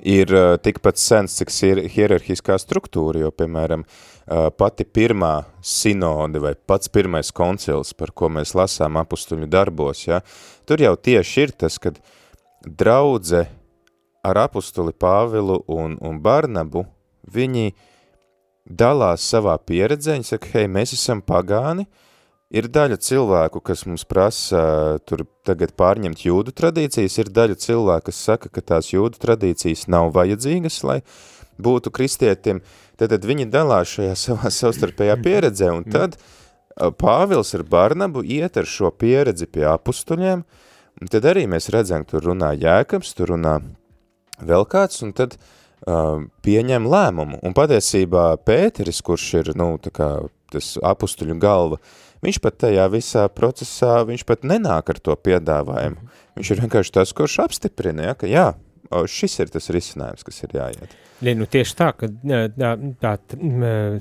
[0.00, 6.54] ir uh, tikpat sens, cik ir hierarhiskā struktūra, jo, piemēram, uh, pati pirmā sinode vai
[6.54, 10.20] pats pirmais koncils, par ko mēs lasām apustuļu darbos, ja,
[10.66, 12.00] tur jau tieši ir tas, kad
[12.66, 13.46] draudze
[14.26, 16.84] ar apustuli Pāvilu un, un Barnabu,
[17.32, 17.72] viņi
[18.66, 21.86] dalās savā pieredzē, viņi saka, hei, mēs esam pagāni,
[22.56, 28.24] ir daļa cilvēku, kas mums prasa tur tagad pārņemt jūdu tradīcijas, ir daļa cilvēku, kas
[28.30, 31.00] saka, ka tās jūdu tradīcijas nav vajadzīgas, lai
[31.62, 36.18] būtu kristietim, uh, tad, tad viņi dalās šajā savā savstarpējā pieredzē, un tad
[37.00, 40.42] Pāvils ar Barnabu iet ar šo pieredzi pie apustuļiem,
[41.00, 43.54] un tad arī mēs redzam, tur runā Jēkabs, tur runā
[44.44, 47.40] vēl kāds, un tad uh, pieņem lēmumu.
[47.48, 50.10] Un patiesībā Pēteris, kurš ir, nu, tā kā
[50.52, 51.80] tas apustuļu galva,
[52.24, 56.12] viņš pat tajā visā procesā, viņš pat nenāk ar to piedāvājumu.
[56.36, 58.50] Viņš ir vienkārši tas, kurš apstiprina, ja, ka jā,
[59.10, 60.94] šis ir tas risinājums, kas ir jāiet.
[61.24, 62.10] Ne, nu tieši tā, ka
[62.60, 63.12] tā, tā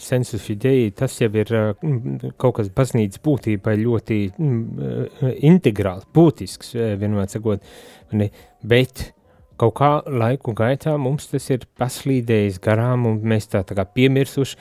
[0.04, 1.52] sensus fidei, tas jau ir
[2.42, 4.20] kaut kas baznīcas būtībai ļoti
[5.48, 7.64] integrāls, būtisks, vienmēr sakot,
[8.68, 9.10] bet
[9.56, 14.60] kaut kā laiku gaitā mums tas ir paslīdējis garām un mēs tā, tā kā piemirsuši,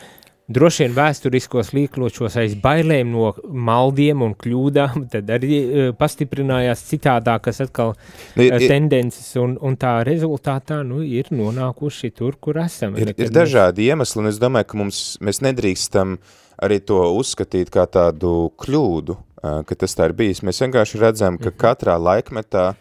[0.48, 7.62] droši vien vēsturiskos līkločos aiz bailēm no maldiem un kļūdām, tad arī uh, pastiprinājās citādākas
[7.64, 12.98] atkal uh, ir, tendences, un, un tā rezultātā nu, ir nonākuši tur, kur esam.
[13.00, 13.94] Ir, ir dažādi mēs...
[13.94, 16.18] iemesli, un es domāju, ka mums, mēs nedrīkstam
[16.64, 20.44] arī to uzskatīt kā tādu kļūdu, uh, ka tas tā ir bijis.
[20.46, 21.60] Mēs vienkārši redzam, ka -hmm.
[21.64, 22.74] katrā laikmetā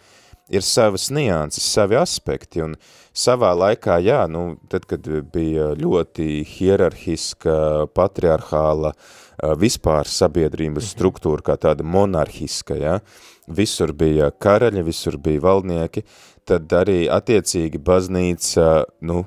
[0.52, 2.76] ir savas nianses, savi aspekti, un
[3.16, 7.56] savā laikā, jā, nu, tad, kad bija ļoti hierarhiska,
[7.96, 8.94] patriarchāla
[9.60, 10.92] vispār sabiedrības mhm.
[10.96, 12.98] struktūra, kā tāda monarhiska, jā,
[13.48, 16.06] visur bija karaļi, visur bija valdnieki,
[16.48, 19.24] tad arī attiecīgi baznīca, nu,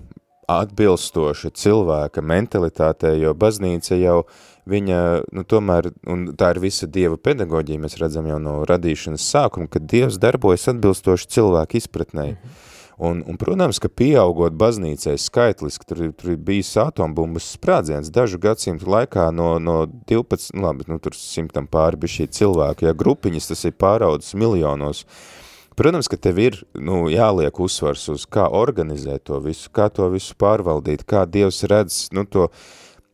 [0.47, 4.21] atbilstoša cilvēka mentalitātei, jo baznīca jau
[4.67, 5.01] viņa,
[5.33, 9.83] nu, tomēr, un tā ir visa Dieva pedagoģija, mēs redzam jau no radīšanas sākuma, ka
[9.83, 12.33] Dievs darbojas atbilstoši cilvēku izpratnei.
[12.33, 12.65] Mm -hmm.
[12.97, 18.89] Un, un, protams, ka pieaugot baznīcai skaitliski, tur, tur ir bijis atombumbas sprādziens dažu gadsimtu
[18.89, 23.51] laikā no, no 12, nu labi, nu tur simtam pāri bija šī cilvēku, ja grupiņas
[23.53, 25.05] tas ir pāraudzis miljonos.
[25.77, 30.33] Protams, ka tev ir nu, jāliek uzsvars uz kā organizēt to visu, kā to visu
[30.41, 32.49] pārvaldīt, kā Dievs redz nu, to,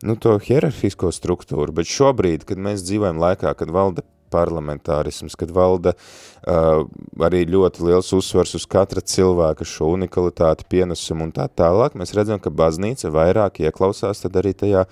[0.06, 5.92] nu, to hierarhisko struktūru, bet šobrīd, kad mēs dzīvojam laikā, kad valda parlamentārisms, kad valda
[5.94, 6.84] uh,
[7.22, 12.40] arī ļoti liels uzsvars uz katra cilvēka šo unikalitāti, pienesumu un tā tālāk, mēs redzam,
[12.42, 14.86] ka baznīca vairāk ieklausās tad arī tajā,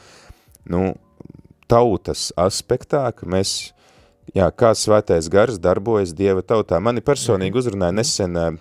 [0.70, 0.92] nu,
[1.70, 3.72] tautas aspektā, ka mēs,
[4.36, 6.82] jā, kā svētais gars darbojas Dieva tautā.
[6.82, 8.52] Mani personīgi uzrunāja nesen uh,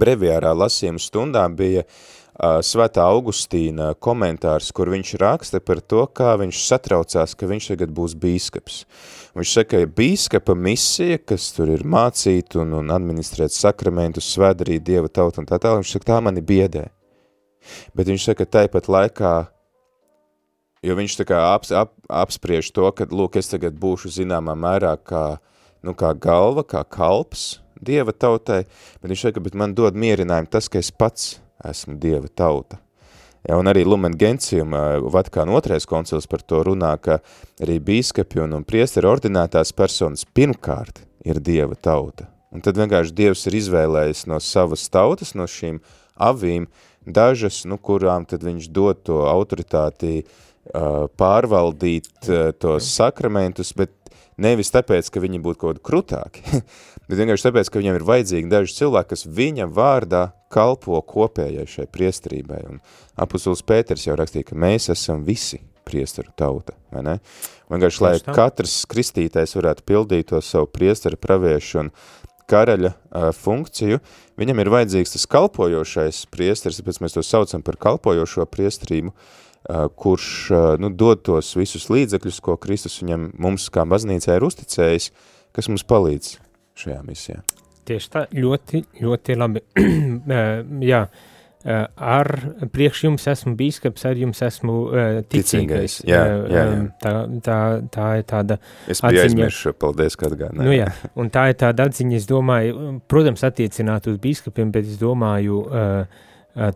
[0.00, 2.02] breviārā lasījuma stundā bija uh,
[2.34, 8.16] Svētā Augustīna komentārs, kur viņš raksta par to, kā viņš satraucās, ka viņš tagad būs
[8.18, 8.80] bīskaps.
[9.38, 15.06] Viņš saka, ka bīskapa misija, kas tur ir mācīt un, un administrēt sakramentus, svēdarīt Dieva
[15.06, 16.88] tautu un tā tālāk, viņš saka, tā mani biedē.
[17.94, 19.32] Bet viņš saka, tāpat laikā,
[20.82, 24.96] jo viņš tā kā ap, ap, apspriež to, ka, lūk, es tagad būšu zināmā mērā
[24.98, 25.38] kā,
[25.86, 28.62] nu, kā galva, kā kalps Dieva tautai,
[29.02, 32.80] bet viņš saka, bet man dod mierinājumu tas, ka es pats esmu Dieva tauta.
[33.44, 34.72] Ja, un arī Lumen Gentium,
[35.12, 37.18] Vatikāna otrais koncils par to runā, ka
[37.60, 42.30] arī bīskapi un, un priesteri ordinētās personas pirmkārt ir Dieva tauta.
[42.54, 45.82] Un tad vienkārši Dievs ir izvēlējis no savas tautas, no šīm
[46.14, 46.68] avīm,
[47.04, 53.92] dažas, nu, kurām tad viņš dod to autoritāti uh, pārvaldīt uh, tos sakramentus, bet
[54.40, 56.42] nevis tāpēc, ka viņi būtu kaut krutāki,
[57.08, 61.86] bet vienkārši tāpēc, ka viņam ir vajadzīgi daži cilvēki, kas viņa vārdā kalpo kopējai šai
[61.90, 62.64] priesterībai.
[62.70, 62.82] Un
[63.20, 67.14] apustulis Pēters jau rakstīja, ka mēs esam visi priesteru tauta, vai ne?
[67.72, 71.90] Vienkārši, lai katrs kristītais varētu pildīt to savu priesteru praviešu un
[72.48, 74.00] karaļa uh, funkciju,
[74.40, 79.43] viņam ir vajadzīgs tas kalpojošais priesteris, tāpēc mēs to saucam par kalpojošo priesterību, uh,
[79.96, 80.28] kurš
[80.82, 85.10] nu, dod tos visus līdzekļus, ko Kristus viņam mums kā baznīcā ir uzticējis,
[85.56, 86.34] kas mums palīdz
[86.82, 87.38] šajā misijā.
[87.84, 89.60] Tieši tā, ļoti, ļoti labi.
[90.92, 91.04] Jā,
[91.64, 92.28] ar
[92.72, 94.74] priekš jums esmu bīskaps, ar jums esmu
[95.32, 95.32] ticīgais.
[95.32, 96.64] Ticīgais, jā, jā, jā.
[97.00, 97.12] Tā,
[97.46, 97.58] tā,
[97.92, 100.66] tā ir tāda Es Atziņa- aizmiršu, paldies, ka atgādināji.
[100.68, 105.00] Nu, jā, un tā ir tāda atziņa, es domāju, protams, attiecināt uz biskupiem, bet es
[105.00, 106.24] domāju, uh,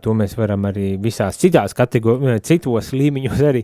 [0.03, 3.61] to mēs varam arī visās citās kategorijās, citos līmeņos arī,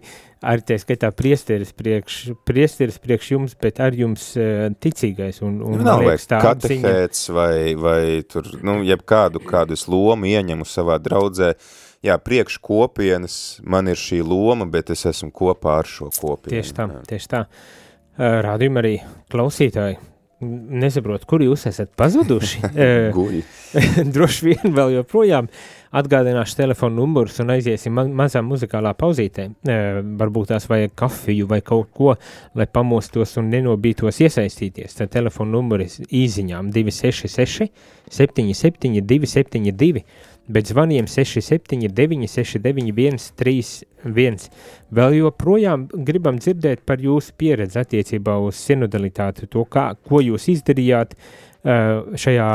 [0.47, 4.29] arī tā skaitā priesteris priekš, priesteris priekš jums, bet ar jums
[4.79, 5.41] ticīgais.
[5.43, 7.99] Un, un, nav vai liekas, atziņa- katehēts vai, vai
[8.31, 11.53] tur, nu, jebkādu kādu es lomu ieņemu savā draudzē.
[12.05, 16.53] Jā, priekš kopienas man ir šī loma, bet es esmu kopā ar šo kopienu.
[16.53, 16.99] Tieši tā, Jā.
[17.09, 17.45] tieši tā.
[18.45, 18.91] Rādījumi arī
[19.33, 19.97] klausītāji.
[20.43, 22.59] Nesaprotu, kur jūs esat pazuduši.
[24.15, 25.47] Droši vien vēl joprojām
[25.95, 29.47] atgādināšu telefonu numurus un aiziesim ma mazā muzikālā pauzītē.
[30.19, 32.17] Varbūt tās vajag kafiju vai kaut ko,
[32.59, 34.97] lai pamostos un nenobītos iesaistīties.
[34.99, 37.71] Tad telefonu numuri īziņām 266
[38.11, 40.03] 77 272,
[40.47, 44.49] bet zvaniem 679 691 31.
[44.95, 51.15] Vēl joprojām gribam dzirdēt par jūsu pieredzi attiecībā uz sinodalitāti, to, kā, ko jūs izdarījāt,
[51.65, 52.49] eh, šajā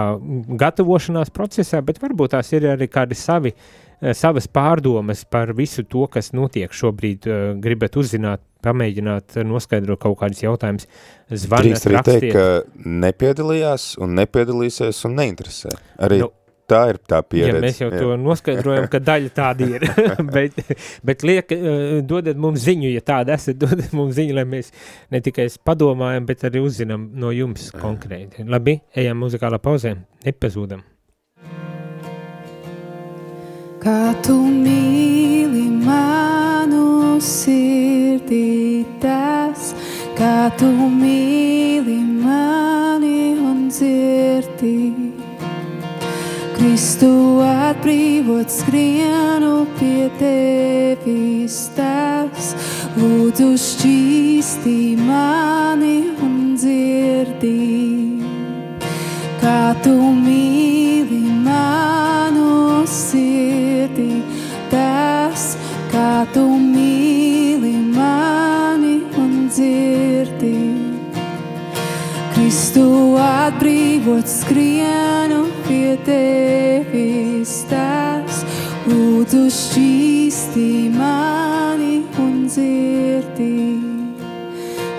[0.60, 3.52] gatavošanās procesā, bet varbūt tās ir arī kādi savi,
[4.00, 7.26] eh, savas pārdomas par visu to, kas notiek šobrīd.
[7.26, 10.86] eh, Gribat uzzināt, pamēģināt noskaidrot kaut kādus jautājumus,
[11.30, 12.32] Drīkst arī teikt, rakstiet.
[12.32, 15.70] ka nepiedalījās un nepiedalīsies un neinteresē.
[15.98, 16.30] Arī Nu,
[16.70, 17.56] tā ir tā pieredze.
[17.58, 19.86] Ja mēs jau to noskaidrojam, ka daļa tāda ir.
[20.36, 20.60] bet,
[21.06, 24.70] bet liek, eh, dodiet mums ziņu, ja tāda esat, dodiet mums ziņu, lai mēs
[25.12, 28.46] ne tikai padomājam, bet arī uzzinām no jums konkrēti.
[28.50, 30.86] Labi, ejam muzikālā pauzē, nepazūdam.
[33.80, 39.70] Kā tu mīli manu sirdī, tas,
[40.18, 45.09] kā tu mīli mani un dzirdi.
[46.80, 52.54] Kristu atbrīvot skrienu pie tevis tas,
[52.96, 57.52] lūdzu šķīstī mani un dzirdi.
[59.42, 64.24] Kā tu mīli manu sirdī,
[64.72, 65.50] tas,
[65.92, 70.56] kā tu mīli mani un dzirdi.
[72.32, 72.88] Kristu
[73.28, 78.42] atbrīvot skrienu pie tevis tas,
[78.90, 83.78] lūdzu šķīstī mani un dzirdi.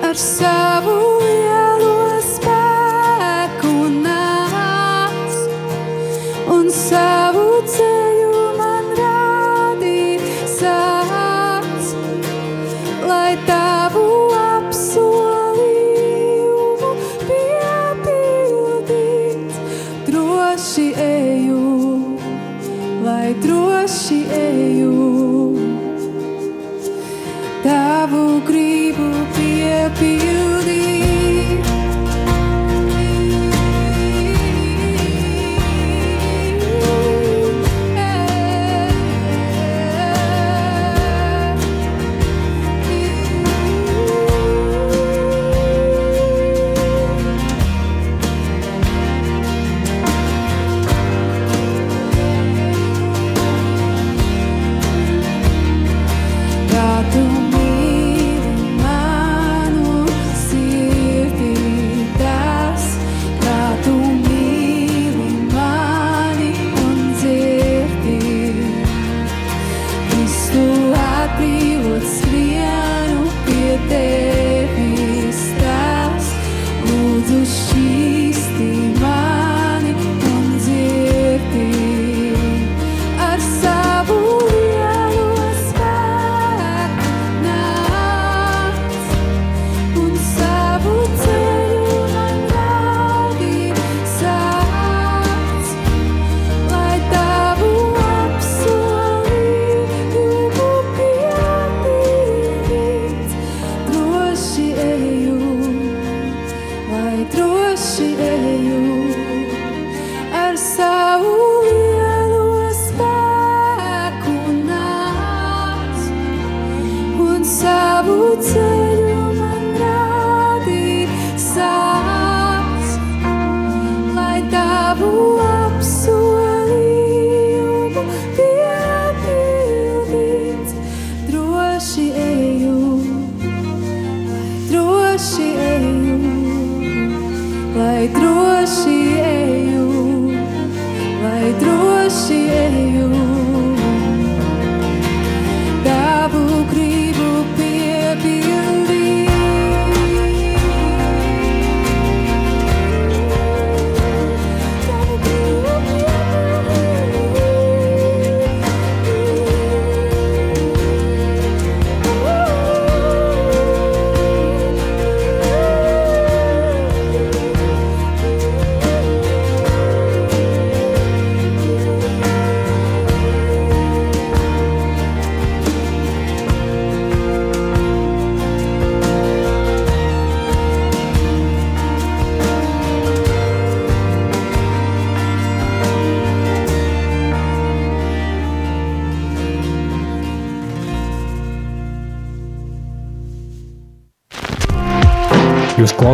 [0.08, 1.81] Ar savu lielo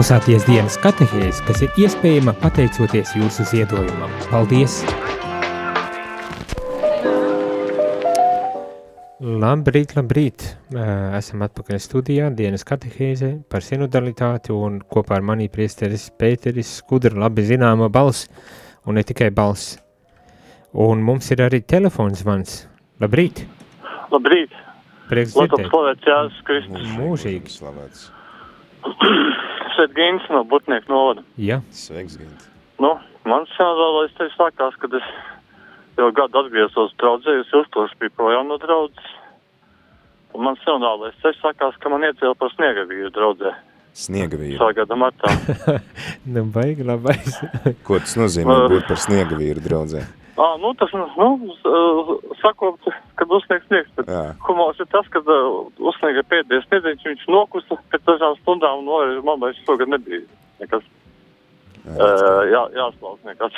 [0.08, 4.12] klausāties dienas katehēs, kas ir iespējama pateicoties jūsu ziedojumam.
[4.32, 4.78] Paldies!
[9.20, 10.46] Labrīt, labrīt!
[11.18, 17.44] Esam atpakaļ studijā dienas katehēze par sinodalitāti un kopā ar mani priesteris Pēteris Skudra labi
[17.50, 18.30] zināma balss
[18.88, 19.76] un ne tikai balss.
[20.72, 22.62] Un mums ir arī telefons zvans.
[23.04, 23.44] Labrīt!
[24.16, 24.56] Labrīt!
[25.12, 25.68] Prieks dzirdēt!
[25.68, 26.88] slavēts Jēzus Kristus.
[26.96, 27.58] Mūžīgi.
[27.60, 28.08] Slavēts.
[29.78, 31.24] Šeit Gīns no Butnieku novada.
[31.38, 32.48] Ja, Sveiks, Gint.
[32.82, 32.96] Nu,
[33.30, 35.06] mans jāvēlais te sākās, kad es
[36.00, 39.16] jau gadu atgriezos draudzē, es uztos biju projām no draudzes.
[40.34, 43.54] Un mans jaunālais ceļš sākās, ka man iecēla par sniegavīru draudzē.
[43.98, 44.60] Sniega vīru.
[44.62, 45.32] Šā gada martā.
[46.34, 47.40] nu baigi labais.
[47.86, 50.04] Ko tas nozīmē būt par sniega vīru draudzē?
[50.38, 51.56] Ā, nu, tas, nu,
[52.44, 54.24] sakot, kad uzsniegs sniegs, Jā.
[54.46, 55.26] humors ir tas, kad
[55.82, 60.22] uzsniega pēdējais sniedziņš, viņš nokusa pēc dažām stundām, un no, man vairs šogad nebija
[60.62, 60.86] nekas.
[61.88, 63.58] Uh, jā, jāslauc nekas.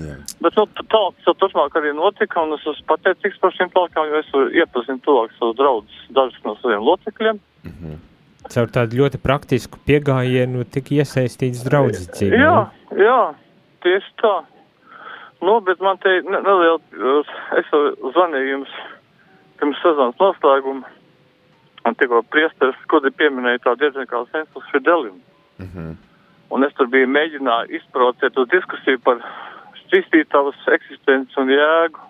[0.00, 0.16] Jā.
[0.42, 4.20] Bet nu, tālāk jau turpmāk arī notika, un es esmu pateicīgs par šīm talkām, jo
[4.22, 4.30] es
[4.62, 7.40] iepazinu tuvāk savus draudzus, dažus no saviem locekļiem.
[8.50, 12.38] Caur tādu ļoti praktisku piegājienu tik iesaistīts draudzes dzīvē.
[12.40, 12.54] Jā,
[12.98, 13.18] jā,
[13.84, 14.32] tieši tā.
[15.40, 16.78] Nu, bet man te ne- neliela,
[17.56, 18.74] es jau zvanīju jums
[19.60, 20.84] pirms sezonas noslēguma,
[21.84, 25.20] un tikko priesteris Skudi pieminēja tādu diezgan kā sensus fidelium.
[25.58, 25.96] Mhm.
[26.50, 29.20] Un es tur biju mēģināju izprovocēt uz diskusiju par
[29.84, 32.09] šķistītavas eksistenci un jēgu.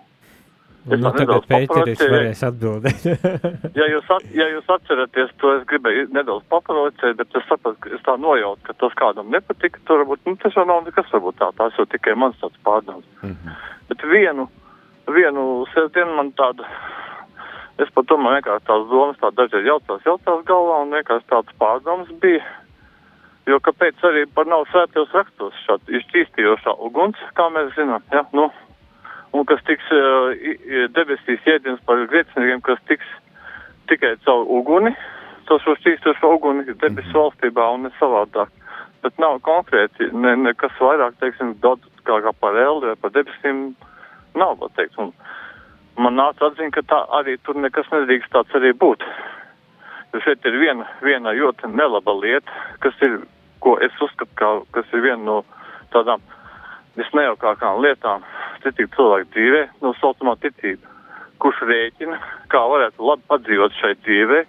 [0.81, 2.09] Es Nu, tagad paprocēju.
[2.09, 3.03] varēs atbildēt.
[3.77, 8.01] Ja jūs, at, ja jūs atceraties, to es gribēju nedaudz paparocēt, bet es sapratu, es
[8.07, 11.51] tā nojautu, ka tas kādam nepatika, tur varbūt, nu, tas jau nav nekas, varbūt tā,
[11.59, 13.05] tās jau tikai mans tāds pārdoms.
[13.21, 13.53] Mhm.
[13.91, 14.47] Bet vienu,
[15.13, 16.65] vienu sestdienu man tāda,
[17.77, 22.09] es pat domāju, vienkārši tās domas tā dažreiz jautās, jautās galvā, un vienkārši tāds pārdoms
[22.25, 22.41] bija.
[23.49, 28.49] Jo kāpēc arī par nav svētajos rakstos šāda izšķīstījošā uguns, kā mēs zinām, ja, nu,
[29.33, 33.07] un kas tiks uh, i- debesīs iedienas par grēciniekiem, kas tiks
[33.91, 34.93] tikai caur uguni,
[35.47, 38.51] to šo šķīstošo uguni debesu valstībā un ne savādāk.
[39.01, 43.71] Bet nav konkrēti ne, nekas vairāk, teiksim, daudz kā, kā par eldi vai par debesīm
[44.37, 44.97] nav, var teikt.
[45.01, 45.11] Un
[45.97, 49.03] man nāca atziņa, ka tā arī tur nekas nedrīkst tāds arī būt.
[50.13, 52.51] Jo šeit ir viena, viena ļoti nelaba lieta,
[52.83, 53.21] kas ir,
[53.63, 55.37] ko es uzskatu, kā, kas ir viena no
[55.95, 56.21] tādām
[56.99, 58.25] visnejaukākām lietām
[58.63, 60.89] ticību cilvēku dzīvē, no saucamā ticība,
[61.41, 62.19] kurš rēķina,
[62.51, 64.43] kā varētu labi padzīvot šai dzīvē,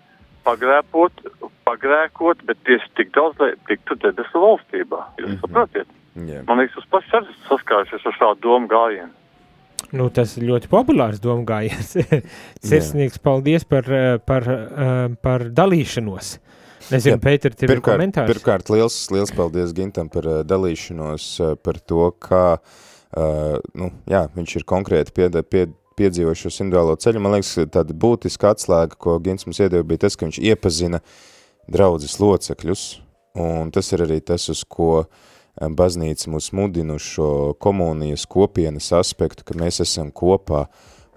[0.46, 1.24] pagrēkot,
[1.68, 5.02] pagrēkot, bet tieši tik daudz, lai tiktu debesu valstībā.
[5.18, 5.40] Jūs mm -hmm.
[5.40, 5.98] saprotiet?
[6.28, 6.42] Jā.
[6.48, 9.12] Man liekas, jūs paši arī saskārušies ar šādu domu gājienu.
[9.92, 11.96] Nu, tas ir ļoti populārs domu gājiens.
[12.68, 16.38] Sirsnīgs paldies par, eh, par, eh, par dalīšanos.
[16.92, 18.30] Nezinu, Pēter, tev ir Pirmkārt, komentārs?
[18.32, 24.26] pirmkārt liels, liels paldies Gintam par uh, dalīšanos, uh, par to, kā uh, nu, jā,
[24.36, 27.22] viņš ir konkrēti pied, pied, piedzīvojis šo individuālo ceļu.
[27.24, 31.02] Man liekas, tāda būtiska atslēga, ko Gins mums iedeva, bija tas, ka viņš iepazina
[31.72, 32.86] draudzes locekļus,
[33.40, 35.28] un tas ir arī tas, uz ko uh,
[35.60, 37.28] baznīca mūs mudina uz šo
[37.60, 40.66] komunijas kopienas aspektu, ka mēs esam kopā,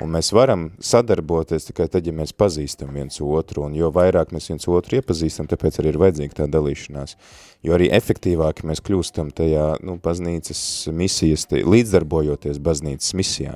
[0.04, 4.50] un mēs varam sadarboties tikai tad, ja mēs pazīstam viens otru, un jo vairāk mēs
[4.52, 7.16] viens otru iepazīstam, tāpēc arī ir vajadzīga tā dalīšanās,
[7.64, 10.62] jo arī efektīvāk mēs kļūstam tajā, nu, baznīcas
[10.96, 13.56] misijas, līdzdarbojoties baznīcas misijā.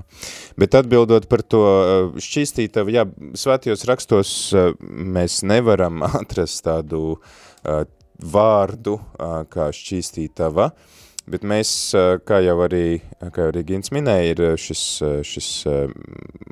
[0.59, 3.05] Bet atbildot par to uh, šķīstītavu, jā,
[3.39, 7.83] svētajos rakstos uh, mēs nevaram atrast tādu uh,
[8.19, 10.71] vārdu uh, kā šķīstītava,
[11.29, 11.71] bet mēs,
[12.27, 14.83] kā jau arī, kā jau arī Gins minēja, ir šis,
[15.27, 15.49] šis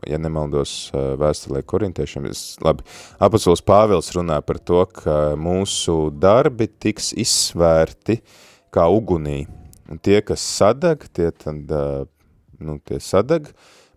[0.08, 2.86] ja nemaldos vēstulē korintiešiem, es, labi,
[3.24, 8.20] apostols Pāvils runā par to, ka mūsu darbi tiks izsvērti
[8.74, 9.46] kā ugunī,
[9.90, 11.74] un tie, kas sadeg, tie tad
[12.60, 13.50] nu, tie sadeg,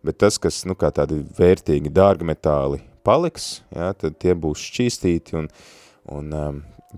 [0.04, 5.36] bet tas, kas, nu, kā tādi vērtīgi dārgi metāli paliks, jā, tad tie būs šķīstīti
[5.40, 5.48] un,
[6.12, 6.34] un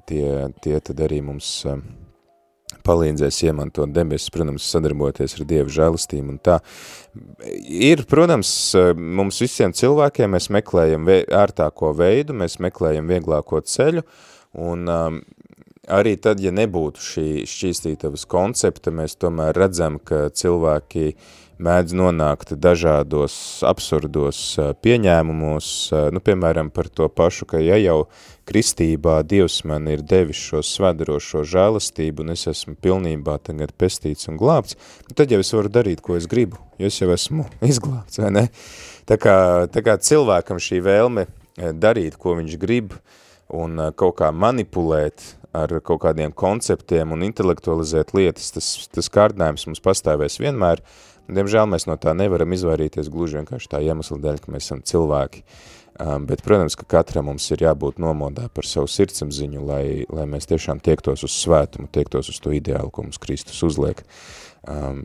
[0.09, 0.26] tie,
[0.62, 1.85] tie tad arī mums um,
[2.87, 6.59] palīdzēs iemantot debesis, protams, sadarboties ar Dievu žēlistību un tā.
[7.62, 8.51] Ir, protams,
[8.97, 14.05] mums visiem cilvēkiem mēs meklējam ērtāko veidu, mēs meklējam vieglāko ceļu,
[14.62, 15.20] un um,
[15.93, 21.12] arī tad, ja nebūtu šī šķīstītavas koncepta, mēs tomēr redzam, ka cilvēki
[21.62, 23.34] mēdz nonākt dažādos
[23.66, 24.40] absurdos
[24.84, 25.66] pieņēmumos,
[26.14, 28.06] nu, piemēram, par to pašu, ka ja jau
[28.48, 34.40] kristībā Dievs man ir devis šo svēdarošo žēlastību, un es esmu pilnībā tagad pestīts un
[34.40, 38.18] glābts, nu, tad jau es varu darīt, ko es gribu, jo es jau esmu izglābts,
[38.22, 38.48] vai ne?
[39.08, 39.36] Tā kā,
[39.72, 41.26] tā kā cilvēkam šī vēlme
[41.78, 42.96] darīt, ko viņš grib,
[43.52, 49.82] un kaut kā manipulēt ar kaut kādiem konceptiem un intelektualizēt lietas, tas, tas kārdinājums mums
[49.84, 50.80] pastāvēs vienmēr,
[51.30, 55.44] Diemžēl mēs no tā nevaram izvairīties gluži vienkārši tā iemesla dēļ, ka mēs esam cilvēki.
[56.00, 60.48] Um, bet, protams, ka katram mums ir jābūt nomodā par savu sirdsapziņu, lai, lai mēs
[60.48, 64.00] tiešām tiektos uz svētumu, tiektos uz to ideālu, ko mums Kristus uzliek.
[64.64, 65.04] Um,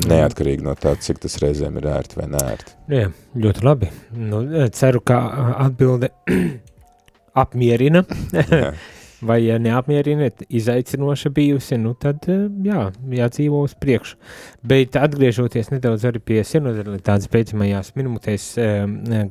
[0.00, 2.76] neatkarīgi no tā, cik tas reizēm ir ērti vai neērti.
[2.92, 3.10] Jā,
[3.44, 3.92] ļoti labi.
[4.16, 4.42] Nu,
[4.76, 5.20] ceru, ka
[5.68, 6.12] atbilde
[7.44, 8.04] apmierina.
[9.20, 12.28] vai ja neapmierina, izaicinoša bijusi, nu tad
[12.64, 12.82] jā,
[13.20, 14.18] jādzīvo uz priekšu.
[14.66, 18.52] Bet atgriežoties nedaudz arī pie sinodalitātes beidzamajās minūtēs,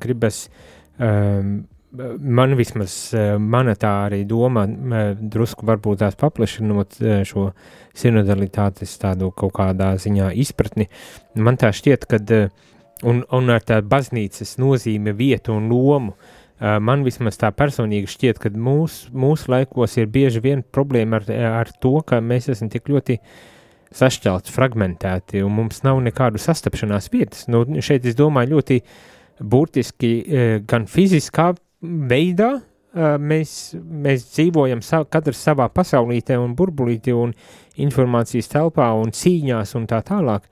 [0.01, 0.45] gribas
[0.97, 1.63] um,
[2.19, 2.95] man vismaz,
[3.39, 4.65] mana tā arī doma,
[5.15, 7.49] drusku varbūt tās paplašinot šo
[7.95, 10.89] sinodalitātes tādu kaut kādā ziņā izpratni,
[11.35, 12.33] man tā šķiet, kad,
[13.05, 16.15] un, un ar tā baznīcas nozīme, vietu un lomu,
[16.59, 21.33] man vismaz tā personīgi šķiet, ka mūs, mūsu laikos ir bieži vien problēma ar,
[21.63, 23.19] ar to, ka mēs esam tik ļoti
[23.95, 27.45] sašķelti, fragmentēti, un mums nav nekādu sastapšanās vietas.
[27.51, 28.95] Nu, šeit es domāju ļoti uh,
[29.39, 30.11] burtiski
[30.67, 31.51] gan fiziskā
[31.81, 32.51] veidā,
[32.95, 37.33] mēs, mēs dzīvojam sa, katrs savā pasaulītē un burbulītē un
[37.81, 40.47] informācijas telpā un cīņās un tā tālāk,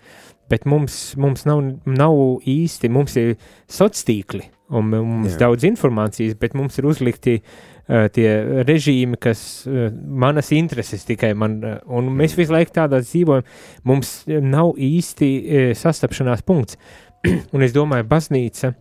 [0.51, 2.17] bet mums, mums nav, nav
[2.49, 3.37] īsti, mums ir
[3.71, 5.45] sociātīkli un mums Jā.
[5.45, 8.27] daudz informācijas, bet mums ir uzlikti uh, tie
[8.67, 13.45] režīmi, kas uh, manas intereses tikai man, uh, un mēs visu laiku tādā dzīvojam,
[13.89, 16.79] mums nav īsti uh, sastapšanās punkts.
[17.55, 18.73] un es domāju, baznīca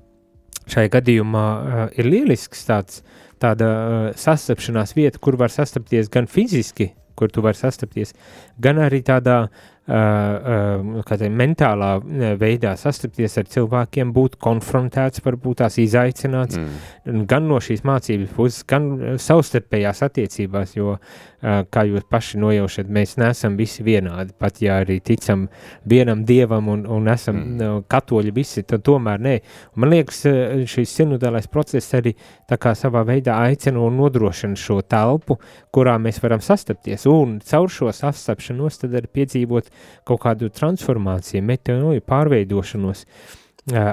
[0.70, 3.03] šai gadījumā uh, ir lielisks tāds,
[3.43, 8.14] tāda uh, sastapšanās vieta, kur var sastapties gan fiziski, kur tu vari sastapties,
[8.62, 9.45] gan arī tādā
[9.88, 11.90] uh, mentālā
[12.38, 17.24] veidā sastapties ar cilvēkiem, būt konfrontēts, varbūt tās izaicināts, mm.
[17.26, 20.98] gan no šīs mācības puses, gan savstarpējās attiecībās, jo,
[21.42, 25.48] kā jūs paši nojaušat, mēs neesam visi vienādi, pat ja arī ticam
[25.88, 27.82] vienam dievam un, un esam mm.
[27.90, 29.34] katoļi visi, tad tomēr nē.
[29.74, 30.22] Man liekas,
[30.70, 32.14] šīs sinodālais process arī
[32.48, 35.40] tā kā savā veidā aicina un nodrošina šo telpu,
[35.74, 39.71] kurā mēs varam sastapties, un caur šo sastapšanos tad arī piedzīvot
[40.08, 43.06] kaut kādu transformāciju, meteoriju pārveidošanos,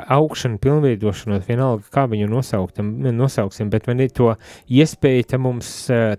[0.10, 4.32] augšanu, pilnveidošanos, vienalga, kā viņu nosauktam, nosauksim, bet man ir to
[4.66, 5.70] iespēja mums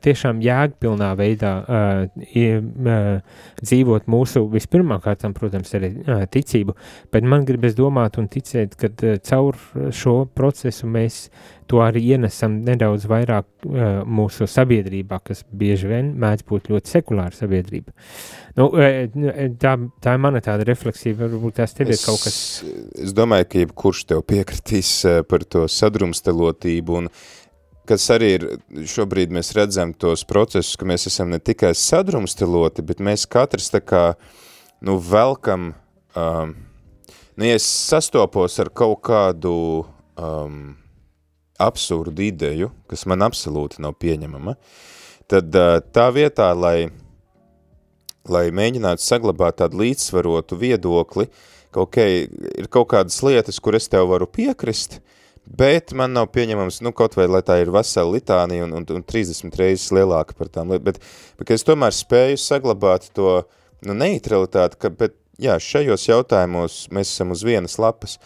[0.05, 1.55] tiešām jēgpilnā veidā
[3.65, 5.91] dzīvot mūsu vispirmākārtām, protams, arī
[6.31, 6.77] ticību,
[7.11, 8.93] bet man gribas domāt un ticēt, ka
[9.27, 9.59] caur
[9.91, 11.25] šo procesu mēs
[11.71, 17.37] to arī ienesam nedaudz vairāk uh, mūsu sabiedrībā, kas bieži vien mēdz būt ļoti sekulāra
[17.37, 17.95] sabiedrība.
[18.59, 18.67] Nu,
[19.63, 22.39] tā, tā ir mana tāda refleksija, varbūt tās tev ir kaut kas.
[22.99, 24.91] Es domāju, ka jebkurš tev piekritīs
[25.31, 27.13] par to sadrumstelotību un
[27.91, 28.47] kas arī ir,
[28.91, 33.83] šobrīd mēs redzam tos procesus, ka mēs esam ne tikai sadrumsteloti, bet mēs katrs tā
[33.83, 34.05] kā,
[34.87, 35.73] nu, velkam,
[36.19, 36.55] um,
[37.35, 39.55] nu, ja es sastopos ar kaut kādu
[40.15, 40.77] um,
[41.61, 44.57] absurdu ideju, kas man absolūti nav pieņemama,
[45.31, 45.55] tad
[45.95, 46.91] tā vietā, lai,
[48.29, 51.29] lai mēģinātu saglabāt tādu līdzsvarotu viedokli,
[51.71, 52.27] ka okay,
[52.59, 54.99] ir kaut kādas lietas, kur es tev varu piekrist,
[55.47, 59.07] bet man nav pieņemams, nu, kaut vai, lai tā ir vesela litānija un, un, un
[59.07, 61.01] 30 reizes lielāka par tām bet,
[61.39, 63.41] bet es tomēr spēju saglabāt to
[63.87, 68.19] nu, neutralitāti, ka, bet, jā, šajos jautājumos mēs esam uz vienas lapas.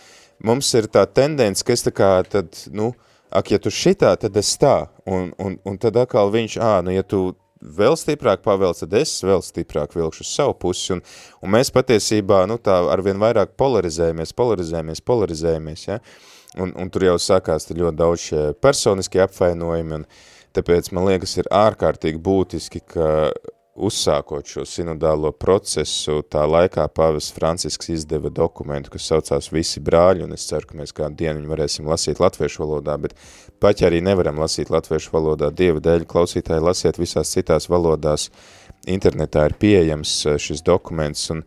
[0.45, 4.15] Mums ir tā tendence, ka es tā kā tad, nu, uh, ak, ja tu šitā,
[4.21, 7.33] tad es tā, un, un, un tad atkal viņš, ā, nu, ja tu
[7.65, 11.03] vēl stiprāk pavēl, tad es vēl stiprāk vilkšu uz savu pusi, un,
[11.43, 15.99] un mēs patiesībā, nu, tā arvien vairāk polarizējamies, polarizējamies, polarizējamies, ja,
[16.61, 18.29] un, un tur jau sākās ļoti daudz
[18.63, 20.07] personiskie apvainojumi, un
[20.55, 23.09] tāpēc man liekas ir ārkārtīgi būtiski, ka
[23.75, 30.37] uzsākot šo sinodālo procesu, tā laikā pavas Francisks izdeva dokumentu, kas saucās Visi brāļi, un
[30.37, 33.17] es ceru, ka mēs kādu dienu viņu varēsim lasīt latviešu valodā, bet
[33.83, 38.31] ja arī nevaram lasīt latviešu valodā, Dieva dēļ klausītāji lasiet visās citās valodās,
[38.87, 41.43] internetā ir pieejams eh, šis dokuments, un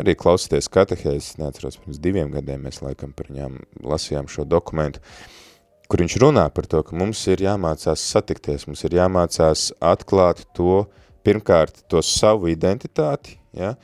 [0.00, 5.00] arī klausieties katehēzes, neatceros, pirms diviem gadiem mēs laikam par viņām lasījām šo dokumentu,
[5.88, 10.86] kur viņš runā par to, ka mums ir jāmācās satikties, mums ir jāmācās atklāt to,
[11.26, 13.74] pirmkārt to savu identitāti, ja,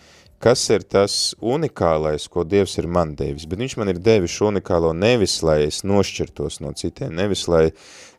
[0.42, 4.52] kas ir tas unikālais, ko Dievs ir man devis, bet viņš man ir devis šo
[4.52, 7.64] unikālo nevis, lai es nošķirtos no citiem, nevis, lai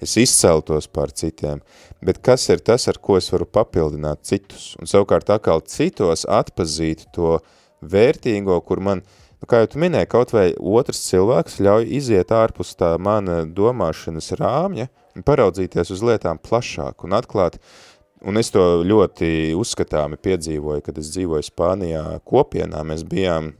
[0.03, 1.63] es izceltos pār citiem,
[2.03, 7.07] bet kas ir tas, ar ko es varu papildināt citus, un savukārt atkal citos atpazīt
[7.15, 7.37] to
[7.79, 9.03] vērtīgo, kur man,
[9.39, 14.33] nu, kā jau tu minēji, kaut vai otrs cilvēks ļauj iziet ārpus tā mana domāšanas
[14.39, 17.88] rāmja un paraudzīties uz lietām plašāk un atklāt, uh,
[18.27, 23.53] Un es to ļoti uzskatāmi piedzīvoju, kad es dzīvoju Spānijā kopienā, mēs bijām,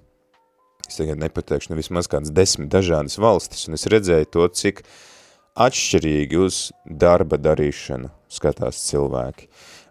[0.84, 4.84] es tagad nepateikšu, nu vismaz kāds desmit dažādas valstis, un es redzēju to, cik
[5.60, 9.48] atšķirīgi uz darba darīšanu skatās cilvēki,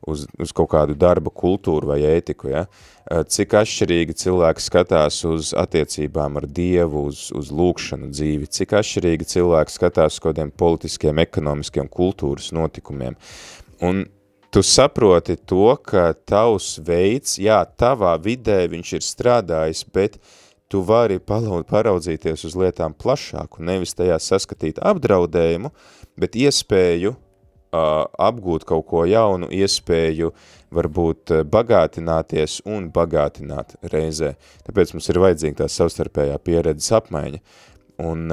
[0.09, 2.67] uz, uz kaut kādu darba kultūru vai ētiku, ja?
[3.09, 9.77] cik atšķirīgi cilvēki skatās uz attiecībām ar Dievu, uz, uz lūkšanu dzīvi, cik atšķirīgi cilvēki
[9.79, 13.17] skatās uz kādiem politiskiem, ekonomiskiem kultūras notikumiem.
[13.81, 14.05] Un
[14.51, 20.19] tu saproti to, ka tavs veids, jā, tavā vidē viņš ir strādājis, bet
[20.69, 25.73] tu vari paraudzīties uz lietām plašāk un nevis tajā saskatīt apdraudējumu,
[26.21, 30.33] bet iespēju uh, apgūt kaut ko jaunu, iespēju
[30.75, 34.35] varbūt bagātināties un bagātināt reizē.
[34.67, 37.41] Tāpēc mums ir vajadzīga tā savstarpējā pieredzes apmaiņa.
[37.99, 38.29] Un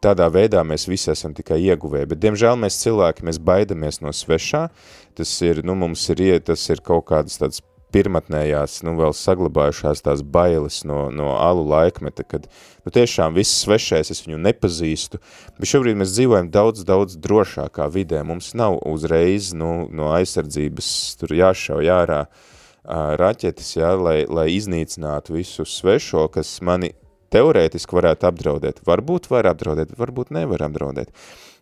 [0.00, 4.62] tādā veidā mēs visi esam tikai ieguvēji, bet diemžēl mēs cilvēki, mēs baidamies no svešā,
[5.18, 7.60] tas ir, nu, mums ir, tas ir kaut kādas tādas
[7.92, 12.46] pirmatnējās, nu, vēl saglabājušās tās bailes no, no alu laikmeta, kad,
[12.84, 15.20] nu, tiešām viss svešais, es viņu nepazīstu,
[15.58, 21.36] bet šobrīd mēs dzīvojam daudz, daudz drošākā vidē, mums nav uzreiz, nu, no aizsardzības tur
[21.42, 22.24] jāšau jārā
[23.20, 26.94] raķetes, jā, lai, lai iznīcinātu visu svešo, kas mani
[27.32, 28.82] teorētiski varētu apdraudēt.
[28.86, 31.10] Varbūt var apdraudēt, varbūt nevar apdraudēt.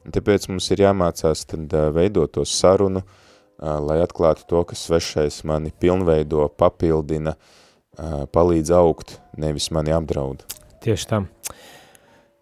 [0.08, 3.02] Tāpēc mums ir jāmācās tad veidot to sarunu,
[3.58, 7.34] lai atklātu to, ka svešais mani pilnveido, papildina,
[8.32, 10.44] palīdz augt, nevis mani apdraud.
[10.84, 11.24] Tieši tā.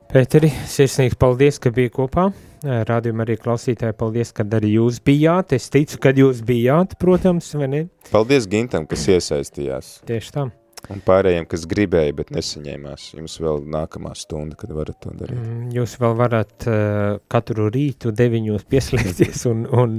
[0.06, 2.28] Pēteri, sirsnīgs paldies, ka bija kopā.
[2.62, 5.56] Rādījumā arī klausītāji, paldies, kad arī jūs bijāt.
[5.56, 7.82] Es ticu, kad jūs bijāt, protams, vai ne?
[8.12, 9.90] Paldies Gintam, kas iesaistījās.
[10.06, 10.46] Tieši tā.
[10.92, 15.38] Un pārējiem, kas gribēja, bet nesaņēmās, jums vēl nākamā stunda, kad varat to darīt.
[15.38, 19.96] Mm, jūs vēl varat uh, katru rītu deviņos pieslēgties un, un,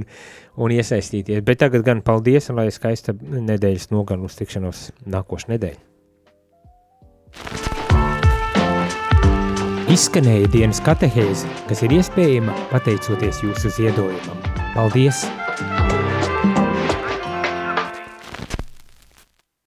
[0.56, 1.44] un iesaistīties.
[1.46, 5.84] Bet tagad gan paldies, un lai skaista nedēļas nogan uz tikšanos nākošu nedēļu.
[9.88, 14.42] Izskanēja dienas katehēze, kas ir iespējama pateicoties jūsu ziedojumam.
[14.76, 15.24] Paldies!